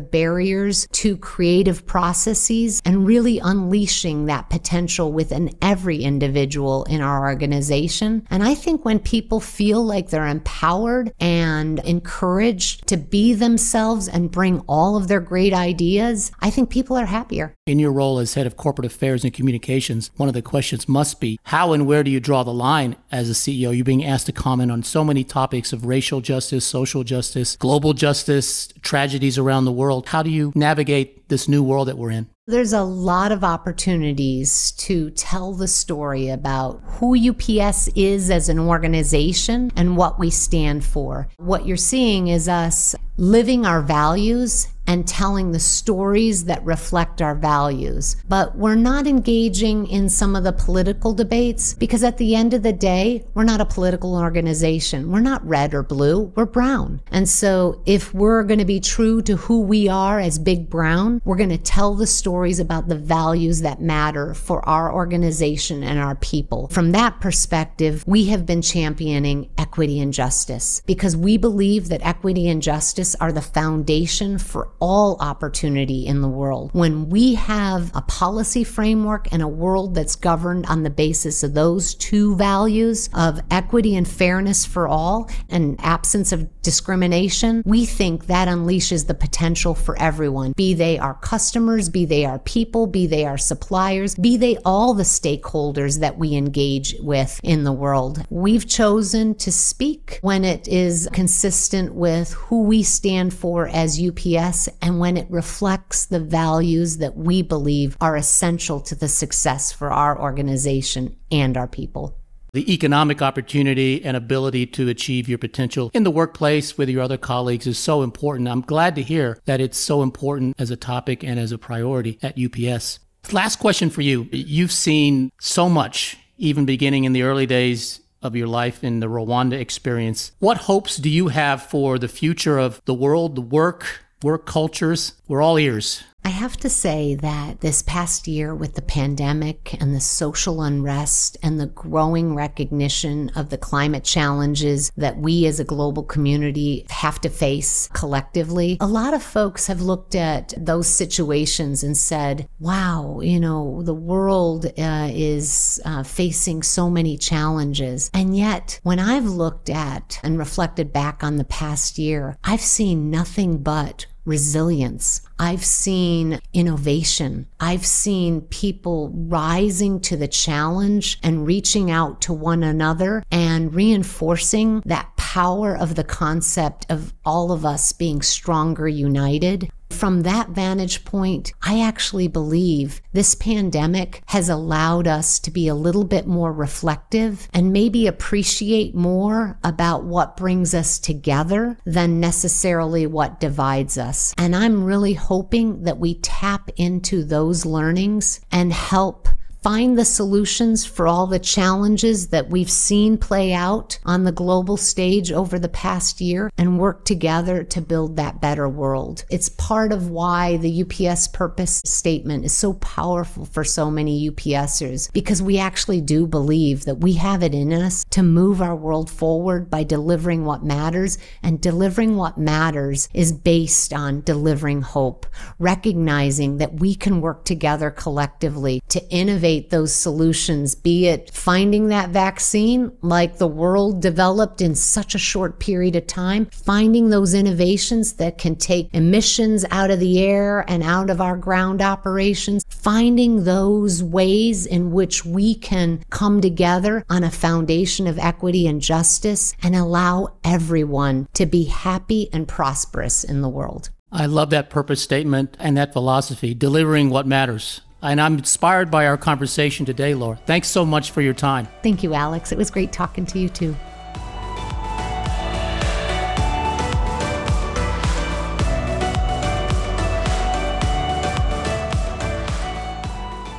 barriers 0.00 0.86
to 0.92 1.16
creative 1.16 1.84
processes 1.84 2.80
and 2.84 3.06
really 3.06 3.40
unleashing 3.40 4.26
that 4.26 4.48
potential 4.48 5.12
within 5.12 5.50
every 5.60 5.98
individual 5.98 6.84
in 6.84 7.00
our 7.00 7.28
organization. 7.28 8.24
And 8.30 8.42
I 8.42 8.54
think 8.54 8.84
when 8.84 9.00
people 9.00 9.40
feel 9.40 9.84
like 9.84 10.10
they're 10.10 10.26
empowered 10.26 11.12
and 11.18 11.80
encouraged 11.80 12.86
to 12.86 12.96
be 12.96 13.34
themselves 13.34 14.06
and 14.06 14.30
bring 14.30 14.60
all 14.68 14.96
of 14.96 15.08
their 15.08 15.20
great 15.20 15.52
ideas, 15.52 16.30
I 16.40 16.50
think 16.50 16.70
people 16.70 16.96
are 16.96 17.06
happier. 17.06 17.54
In 17.66 17.80
your 17.80 17.92
role 17.92 18.20
as 18.20 18.34
head 18.34 18.46
of 18.46 18.56
corporate 18.56 18.86
affairs 18.86 19.07
and 19.14 19.32
communications, 19.32 20.10
one 20.16 20.28
of 20.28 20.34
the 20.34 20.42
questions 20.42 20.88
must 20.88 21.20
be 21.20 21.38
how 21.44 21.72
and 21.72 21.86
where 21.86 22.02
do 22.02 22.10
you 22.10 22.20
draw 22.20 22.42
the 22.42 22.52
line 22.52 22.96
as 23.10 23.30
a 23.30 23.32
CEO? 23.32 23.74
You're 23.74 23.84
being 23.84 24.04
asked 24.04 24.26
to 24.26 24.32
comment 24.32 24.70
on 24.70 24.82
so 24.82 25.04
many 25.04 25.24
topics 25.24 25.72
of 25.72 25.86
racial 25.86 26.20
justice, 26.20 26.64
social 26.64 27.04
justice, 27.04 27.56
global 27.56 27.94
justice, 27.94 28.68
tragedies 28.82 29.38
around 29.38 29.64
the 29.64 29.72
world. 29.72 30.08
How 30.08 30.22
do 30.22 30.30
you 30.30 30.52
navigate 30.54 31.28
this 31.28 31.48
new 31.48 31.62
world 31.62 31.88
that 31.88 31.98
we're 31.98 32.10
in? 32.10 32.28
There's 32.46 32.72
a 32.72 32.82
lot 32.82 33.30
of 33.30 33.44
opportunities 33.44 34.72
to 34.72 35.10
tell 35.10 35.52
the 35.52 35.68
story 35.68 36.30
about 36.30 36.80
who 36.82 37.14
UPS 37.14 37.88
is 37.88 38.30
as 38.30 38.48
an 38.48 38.58
organization 38.58 39.70
and 39.76 39.98
what 39.98 40.18
we 40.18 40.30
stand 40.30 40.82
for. 40.82 41.28
What 41.36 41.66
you're 41.66 41.76
seeing 41.76 42.28
is 42.28 42.48
us 42.48 42.94
living 43.18 43.66
our 43.66 43.82
values 43.82 44.68
and 44.88 45.06
telling 45.06 45.52
the 45.52 45.60
stories 45.60 46.46
that 46.46 46.64
reflect 46.64 47.20
our 47.20 47.34
values. 47.34 48.16
But 48.26 48.56
we're 48.56 48.74
not 48.74 49.06
engaging 49.06 49.86
in 49.86 50.08
some 50.08 50.34
of 50.34 50.44
the 50.44 50.52
political 50.52 51.12
debates 51.12 51.74
because 51.74 52.02
at 52.02 52.16
the 52.16 52.34
end 52.34 52.54
of 52.54 52.62
the 52.62 52.72
day, 52.72 53.24
we're 53.34 53.44
not 53.44 53.60
a 53.60 53.66
political 53.66 54.16
organization. 54.16 55.12
We're 55.12 55.20
not 55.20 55.46
red 55.46 55.74
or 55.74 55.82
blue, 55.82 56.32
we're 56.34 56.46
brown. 56.46 57.02
And 57.12 57.28
so 57.28 57.82
if 57.84 58.14
we're 58.14 58.42
going 58.44 58.58
to 58.58 58.64
be 58.64 58.80
true 58.80 59.20
to 59.22 59.36
who 59.36 59.60
we 59.60 59.88
are 59.88 60.18
as 60.18 60.38
Big 60.38 60.70
Brown, 60.70 61.20
we're 61.24 61.36
going 61.36 61.50
to 61.50 61.58
tell 61.58 61.94
the 61.94 62.06
stories 62.06 62.58
about 62.58 62.88
the 62.88 62.96
values 62.96 63.60
that 63.60 63.82
matter 63.82 64.32
for 64.32 64.66
our 64.66 64.92
organization 64.92 65.82
and 65.82 65.98
our 65.98 66.14
people. 66.16 66.68
From 66.68 66.92
that 66.92 67.20
perspective, 67.20 68.04
we 68.06 68.26
have 68.26 68.46
been 68.46 68.62
championing 68.62 69.50
equity 69.58 70.00
and 70.00 70.14
justice 70.14 70.80
because 70.86 71.14
we 71.14 71.36
believe 71.36 71.90
that 71.90 72.00
equity 72.06 72.48
and 72.48 72.62
justice 72.62 73.14
are 73.16 73.32
the 73.32 73.42
foundation 73.42 74.38
for 74.38 74.70
all 74.80 75.16
opportunity 75.20 76.06
in 76.06 76.20
the 76.20 76.28
world. 76.28 76.70
When 76.72 77.08
we 77.08 77.34
have 77.34 77.90
a 77.94 78.02
policy 78.02 78.64
framework 78.64 79.32
and 79.32 79.42
a 79.42 79.48
world 79.48 79.94
that's 79.94 80.16
governed 80.16 80.66
on 80.66 80.82
the 80.82 80.90
basis 80.90 81.42
of 81.42 81.54
those 81.54 81.94
two 81.94 82.36
values 82.36 83.08
of 83.14 83.40
equity 83.50 83.96
and 83.96 84.06
fairness 84.06 84.64
for 84.64 84.88
all 84.88 85.30
and 85.48 85.76
absence 85.80 86.32
of 86.32 86.48
discrimination, 86.62 87.62
we 87.64 87.84
think 87.84 88.26
that 88.26 88.48
unleashes 88.48 89.06
the 89.06 89.14
potential 89.14 89.74
for 89.74 89.98
everyone, 90.00 90.52
be 90.52 90.74
they 90.74 90.98
our 90.98 91.14
customers, 91.14 91.88
be 91.88 92.04
they 92.04 92.24
our 92.24 92.38
people, 92.40 92.86
be 92.86 93.06
they 93.06 93.24
our 93.24 93.38
suppliers, 93.38 94.14
be 94.14 94.36
they 94.36 94.56
all 94.64 94.94
the 94.94 95.02
stakeholders 95.02 96.00
that 96.00 96.18
we 96.18 96.34
engage 96.34 96.94
with 97.00 97.40
in 97.42 97.64
the 97.64 97.72
world. 97.72 98.24
We've 98.30 98.66
chosen 98.66 99.34
to 99.36 99.52
speak 99.52 100.18
when 100.22 100.44
it 100.44 100.68
is 100.68 101.08
consistent 101.12 101.94
with 101.94 102.32
who 102.32 102.62
we 102.62 102.82
stand 102.82 103.34
for 103.34 103.68
as 103.68 104.00
UPS 104.00 104.67
and 104.82 104.98
when 104.98 105.16
it 105.16 105.30
reflects 105.30 106.06
the 106.06 106.20
values 106.20 106.98
that 106.98 107.16
we 107.16 107.42
believe 107.42 107.96
are 108.00 108.16
essential 108.16 108.80
to 108.80 108.94
the 108.94 109.08
success 109.08 109.72
for 109.72 109.90
our 109.90 110.20
organization 110.20 111.16
and 111.30 111.56
our 111.56 111.68
people. 111.68 112.16
The 112.54 112.72
economic 112.72 113.20
opportunity 113.20 114.02
and 114.02 114.16
ability 114.16 114.66
to 114.66 114.88
achieve 114.88 115.28
your 115.28 115.38
potential 115.38 115.90
in 115.92 116.02
the 116.02 116.10
workplace 116.10 116.78
with 116.78 116.88
your 116.88 117.02
other 117.02 117.18
colleagues 117.18 117.66
is 117.66 117.78
so 117.78 118.02
important. 118.02 118.48
I'm 118.48 118.62
glad 118.62 118.94
to 118.94 119.02
hear 119.02 119.38
that 119.44 119.60
it's 119.60 119.78
so 119.78 120.02
important 120.02 120.56
as 120.58 120.70
a 120.70 120.76
topic 120.76 121.22
and 121.22 121.38
as 121.38 121.52
a 121.52 121.58
priority 121.58 122.18
at 122.22 122.38
UPS. 122.38 123.00
Last 123.32 123.56
question 123.56 123.90
for 123.90 124.00
you. 124.00 124.28
You've 124.32 124.72
seen 124.72 125.30
so 125.38 125.68
much, 125.68 126.16
even 126.38 126.64
beginning 126.64 127.04
in 127.04 127.12
the 127.12 127.22
early 127.22 127.44
days 127.44 128.00
of 128.22 128.34
your 128.34 128.48
life 128.48 128.82
in 128.82 129.00
the 129.00 129.06
Rwanda 129.06 129.60
experience. 129.60 130.32
What 130.38 130.56
hopes 130.56 130.96
do 130.96 131.08
you 131.10 131.28
have 131.28 131.62
for 131.62 131.98
the 131.98 132.08
future 132.08 132.58
of 132.58 132.80
the 132.86 132.94
world, 132.94 133.36
the 133.36 133.42
work, 133.42 134.04
work 134.22 134.46
cultures? 134.46 135.12
We're 135.26 135.42
all 135.42 135.58
ears. 135.58 136.02
I 136.24 136.30
have 136.30 136.56
to 136.58 136.68
say 136.68 137.14
that 137.16 137.60
this 137.60 137.82
past 137.82 138.28
year, 138.28 138.54
with 138.54 138.74
the 138.74 138.82
pandemic 138.82 139.80
and 139.80 139.94
the 139.94 140.00
social 140.00 140.62
unrest 140.62 141.36
and 141.42 141.58
the 141.58 141.66
growing 141.66 142.34
recognition 142.34 143.30
of 143.34 143.50
the 143.50 143.58
climate 143.58 144.04
challenges 144.04 144.92
that 144.96 145.16
we 145.16 145.46
as 145.46 145.58
a 145.58 145.64
global 145.64 146.02
community 146.02 146.86
have 146.90 147.20
to 147.22 147.30
face 147.30 147.88
collectively, 147.92 148.76
a 148.80 148.86
lot 148.86 149.14
of 149.14 149.22
folks 149.22 149.68
have 149.68 149.80
looked 149.80 150.14
at 150.14 150.52
those 150.56 150.86
situations 150.86 151.82
and 151.82 151.96
said, 151.96 152.48
wow, 152.58 153.20
you 153.20 153.40
know, 153.40 153.82
the 153.82 153.94
world 153.94 154.66
uh, 154.66 155.08
is 155.10 155.80
uh, 155.84 156.02
facing 156.02 156.62
so 156.62 156.90
many 156.90 157.16
challenges. 157.16 158.10
And 158.12 158.36
yet, 158.36 158.80
when 158.82 158.98
I've 158.98 159.26
looked 159.26 159.70
at 159.70 160.20
and 160.22 160.38
reflected 160.38 160.92
back 160.92 161.24
on 161.24 161.36
the 161.36 161.44
past 161.44 161.98
year, 161.98 162.36
I've 162.44 162.60
seen 162.60 163.10
nothing 163.10 163.62
but 163.62 164.06
resilience. 164.28 165.22
I've 165.38 165.64
seen 165.64 166.40
innovation. 166.52 167.46
I've 167.58 167.86
seen 167.86 168.42
people 168.42 169.10
rising 169.14 170.00
to 170.02 170.16
the 170.16 170.28
challenge 170.28 171.18
and 171.22 171.46
reaching 171.46 171.90
out 171.90 172.20
to 172.22 172.32
one 172.32 172.62
another 172.62 173.24
and 173.30 173.74
reinforcing 173.74 174.82
that 174.84 175.16
power 175.16 175.76
of 175.76 175.94
the 175.94 176.04
concept 176.04 176.86
of 176.90 177.14
all 177.24 177.50
of 177.52 177.64
us 177.64 177.92
being 177.92 178.22
stronger 178.22 178.86
united. 178.86 179.70
From 179.98 180.22
that 180.22 180.50
vantage 180.50 181.04
point, 181.04 181.52
I 181.60 181.80
actually 181.80 182.28
believe 182.28 183.02
this 183.12 183.34
pandemic 183.34 184.22
has 184.26 184.48
allowed 184.48 185.08
us 185.08 185.40
to 185.40 185.50
be 185.50 185.66
a 185.66 185.74
little 185.74 186.04
bit 186.04 186.24
more 186.24 186.52
reflective 186.52 187.48
and 187.52 187.72
maybe 187.72 188.06
appreciate 188.06 188.94
more 188.94 189.58
about 189.64 190.04
what 190.04 190.36
brings 190.36 190.72
us 190.72 191.00
together 191.00 191.78
than 191.84 192.20
necessarily 192.20 193.08
what 193.08 193.40
divides 193.40 193.98
us. 193.98 194.32
And 194.38 194.54
I'm 194.54 194.84
really 194.84 195.14
hoping 195.14 195.82
that 195.82 195.98
we 195.98 196.14
tap 196.20 196.70
into 196.76 197.24
those 197.24 197.66
learnings 197.66 198.38
and 198.52 198.72
help 198.72 199.28
find 199.62 199.98
the 199.98 200.04
solutions 200.04 200.84
for 200.84 201.08
all 201.08 201.26
the 201.26 201.38
challenges 201.38 202.28
that 202.28 202.48
we've 202.48 202.70
seen 202.70 203.18
play 203.18 203.52
out 203.52 203.98
on 204.04 204.24
the 204.24 204.32
global 204.32 204.76
stage 204.76 205.32
over 205.32 205.58
the 205.58 205.68
past 205.68 206.20
year 206.20 206.50
and 206.56 206.78
work 206.78 207.04
together 207.04 207.64
to 207.64 207.80
build 207.80 208.16
that 208.16 208.40
better 208.40 208.68
world. 208.68 209.24
It's 209.30 209.48
part 209.48 209.92
of 209.92 210.10
why 210.10 210.56
the 210.58 210.82
UPS 210.82 211.28
purpose 211.28 211.82
statement 211.84 212.44
is 212.44 212.52
so 212.52 212.74
powerful 212.74 213.46
for 213.46 213.64
so 213.64 213.90
many 213.90 214.30
UPSers 214.30 215.12
because 215.12 215.42
we 215.42 215.58
actually 215.58 216.00
do 216.00 216.26
believe 216.26 216.84
that 216.84 217.00
we 217.00 217.14
have 217.14 217.42
it 217.42 217.54
in 217.54 217.72
us 217.72 218.04
to 218.10 218.22
move 218.22 218.62
our 218.62 218.76
world 218.76 219.10
forward 219.10 219.68
by 219.70 219.82
delivering 219.82 220.44
what 220.44 220.64
matters 220.64 221.18
and 221.42 221.60
delivering 221.60 222.16
what 222.16 222.38
matters 222.38 223.08
is 223.12 223.32
based 223.32 223.92
on 223.92 224.20
delivering 224.22 224.82
hope, 224.82 225.26
recognizing 225.58 226.58
that 226.58 226.74
we 226.80 226.94
can 226.94 227.20
work 227.20 227.44
together 227.44 227.90
collectively 227.90 228.80
to 228.88 229.04
innovate 229.10 229.57
innovate 229.58 229.70
those 229.70 229.92
solutions, 229.92 230.74
be 230.74 231.08
it 231.08 231.30
finding 231.32 231.88
that 231.88 232.10
vaccine 232.10 232.92
like 233.02 233.38
the 233.38 233.48
world 233.48 234.00
developed 234.00 234.60
in 234.60 234.74
such 234.74 235.14
a 235.14 235.18
short 235.18 235.58
period 235.58 235.96
of 235.96 236.06
time, 236.06 236.46
finding 236.46 237.10
those 237.10 237.34
innovations 237.34 238.14
that 238.14 238.38
can 238.38 238.56
take 238.56 238.88
emissions 238.92 239.64
out 239.70 239.90
of 239.90 240.00
the 240.00 240.20
air 240.20 240.64
and 240.68 240.82
out 240.82 241.10
of 241.10 241.20
our 241.20 241.36
ground 241.36 241.82
operations, 241.82 242.64
finding 242.68 243.44
those 243.44 244.02
ways 244.02 244.66
in 244.66 244.92
which 244.92 245.24
we 245.24 245.54
can 245.54 246.00
come 246.10 246.40
together 246.40 247.04
on 247.08 247.24
a 247.24 247.30
foundation 247.30 248.06
of 248.06 248.18
equity 248.18 248.66
and 248.66 248.80
justice 248.80 249.54
and 249.62 249.74
allow 249.74 250.28
everyone 250.44 251.26
to 251.34 251.46
be 251.46 251.64
happy 251.64 252.28
and 252.32 252.46
prosperous 252.46 253.24
in 253.24 253.42
the 253.42 253.48
world. 253.48 253.90
I 254.10 254.26
love 254.26 254.50
that 254.50 254.70
purpose 254.70 255.02
statement 255.02 255.56
and 255.60 255.76
that 255.76 255.92
philosophy, 255.92 256.54
delivering 256.54 257.10
what 257.10 257.26
matters. 257.26 257.82
And 258.00 258.20
I'm 258.20 258.38
inspired 258.38 258.90
by 258.90 259.06
our 259.06 259.16
conversation 259.16 259.84
today, 259.84 260.14
Laura. 260.14 260.38
Thanks 260.46 260.68
so 260.68 260.86
much 260.86 261.10
for 261.10 261.20
your 261.20 261.34
time. 261.34 261.66
Thank 261.82 262.04
you, 262.04 262.14
Alex. 262.14 262.52
It 262.52 262.58
was 262.58 262.70
great 262.70 262.92
talking 262.92 263.26
to 263.26 263.38
you, 263.38 263.48
too. 263.48 263.74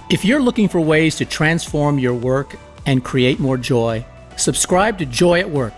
If 0.09 0.25
you're 0.25 0.41
looking 0.41 0.67
for 0.67 0.79
ways 0.79 1.17
to 1.17 1.25
transform 1.25 1.99
your 1.99 2.15
work 2.15 2.55
and 2.85 3.03
create 3.03 3.39
more 3.39 3.57
joy, 3.57 4.03
subscribe 4.37 4.97
to 4.99 5.05
Joy 5.05 5.39
at 5.39 5.49
Work 5.49 5.73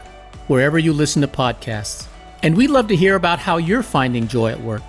wherever 0.48 0.80
you 0.80 0.94
listen 0.94 1.22
to 1.22 1.28
podcasts. 1.28 2.08
And 2.42 2.56
we'd 2.56 2.70
love 2.70 2.88
to 2.88 2.96
hear 2.96 3.16
about 3.16 3.40
how 3.40 3.58
you're 3.58 3.84
finding 3.84 4.28
joy 4.28 4.52
at 4.52 4.62
work. 4.62 4.84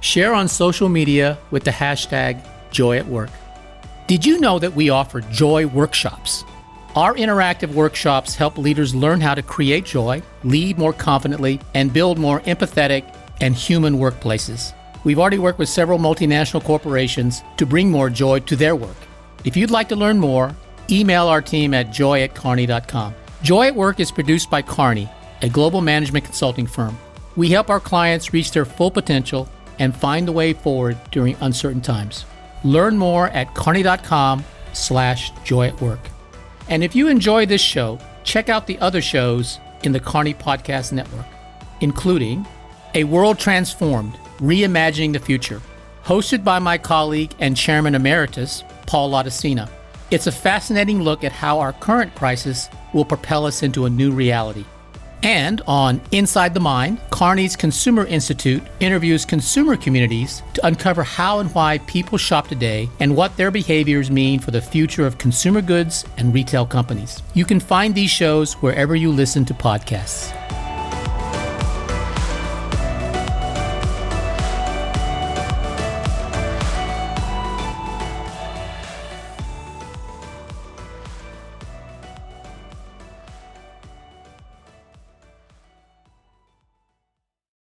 Share 0.00 0.34
on 0.34 0.46
social 0.46 0.88
media 0.88 1.38
with 1.50 1.64
the 1.64 1.70
hashtag 1.70 2.44
joy 2.72 2.98
at 2.98 3.06
work. 3.06 3.30
Did 4.08 4.26
you 4.26 4.40
know 4.40 4.58
that 4.58 4.74
we 4.74 4.90
offer 4.90 5.20
Joy 5.20 5.66
Workshops? 5.66 6.44
Our 6.96 7.14
interactive 7.14 7.72
workshops 7.72 8.34
help 8.34 8.58
leaders 8.58 8.94
learn 8.94 9.20
how 9.20 9.34
to 9.34 9.42
create 9.42 9.86
joy, 9.86 10.22
lead 10.44 10.76
more 10.76 10.92
confidently, 10.92 11.60
and 11.74 11.92
build 11.92 12.18
more 12.18 12.40
empathetic 12.40 13.14
and 13.40 13.54
human 13.54 13.96
workplaces. 13.96 14.74
We've 15.04 15.18
already 15.18 15.38
worked 15.38 15.58
with 15.58 15.68
several 15.68 15.98
multinational 15.98 16.62
corporations 16.62 17.42
to 17.56 17.64
bring 17.64 17.90
more 17.90 18.10
joy 18.10 18.40
to 18.40 18.56
their 18.56 18.76
work. 18.76 18.96
If 19.44 19.56
you'd 19.56 19.70
like 19.70 19.88
to 19.88 19.96
learn 19.96 20.18
more, 20.18 20.54
email 20.90 21.28
our 21.28 21.40
team 21.40 21.72
at 21.72 21.90
joy 21.90 22.22
at 22.22 22.34
kearney.com. 22.34 23.14
Joy 23.42 23.68
at 23.68 23.74
Work 23.74 23.98
is 23.98 24.12
produced 24.12 24.50
by 24.50 24.62
Kearney, 24.62 25.08
a 25.40 25.48
global 25.48 25.80
management 25.80 26.24
consulting 26.26 26.66
firm. 26.66 26.96
We 27.34 27.48
help 27.48 27.70
our 27.70 27.80
clients 27.80 28.32
reach 28.32 28.52
their 28.52 28.64
full 28.64 28.90
potential 28.90 29.48
and 29.78 29.96
find 29.96 30.28
the 30.28 30.32
way 30.32 30.52
forward 30.52 30.98
during 31.10 31.36
uncertain 31.40 31.80
times. 31.80 32.26
Learn 32.64 32.96
more 32.96 33.28
at 33.28 33.54
kearney.com 33.54 34.44
slash 34.72 35.32
joy 35.44 35.68
at 35.68 35.80
work. 35.80 36.00
And 36.68 36.82
if 36.84 36.94
you 36.94 37.08
enjoy 37.08 37.46
this 37.46 37.60
show, 37.60 37.98
check 38.24 38.48
out 38.48 38.66
the 38.66 38.78
other 38.78 39.02
shows 39.02 39.58
in 39.82 39.92
the 39.92 40.00
Kearney 40.00 40.34
Podcast 40.34 40.92
Network, 40.92 41.26
including 41.80 42.46
A 42.94 43.04
World 43.04 43.38
Transformed, 43.38 44.16
Reimagining 44.38 45.12
the 45.12 45.18
Future, 45.18 45.60
hosted 46.04 46.44
by 46.44 46.58
my 46.58 46.78
colleague 46.78 47.34
and 47.40 47.56
chairman 47.56 47.94
emeritus, 47.94 48.62
Paul 48.86 49.10
Laudicina. 49.10 49.68
It's 50.10 50.26
a 50.26 50.32
fascinating 50.32 51.02
look 51.02 51.24
at 51.24 51.32
how 51.32 51.58
our 51.58 51.72
current 51.72 52.14
crisis 52.14 52.68
will 52.92 53.04
propel 53.04 53.46
us 53.46 53.62
into 53.62 53.86
a 53.86 53.90
new 53.90 54.12
reality. 54.12 54.64
And 55.22 55.60
on 55.66 56.00
Inside 56.10 56.52
the 56.52 56.60
Mind, 56.60 57.00
Kearney's 57.10 57.54
Consumer 57.54 58.06
Institute 58.06 58.62
interviews 58.80 59.24
consumer 59.24 59.76
communities 59.76 60.42
to 60.54 60.66
uncover 60.66 61.02
how 61.04 61.38
and 61.38 61.54
why 61.54 61.78
people 61.78 62.18
shop 62.18 62.48
today 62.48 62.88
and 62.98 63.14
what 63.16 63.36
their 63.36 63.50
behaviors 63.50 64.10
mean 64.10 64.40
for 64.40 64.50
the 64.50 64.60
future 64.60 65.06
of 65.06 65.18
consumer 65.18 65.62
goods 65.62 66.04
and 66.16 66.34
retail 66.34 66.66
companies. 66.66 67.22
You 67.34 67.44
can 67.44 67.60
find 67.60 67.94
these 67.94 68.10
shows 68.10 68.54
wherever 68.54 68.96
you 68.96 69.10
listen 69.12 69.44
to 69.46 69.54
podcasts. 69.54 70.32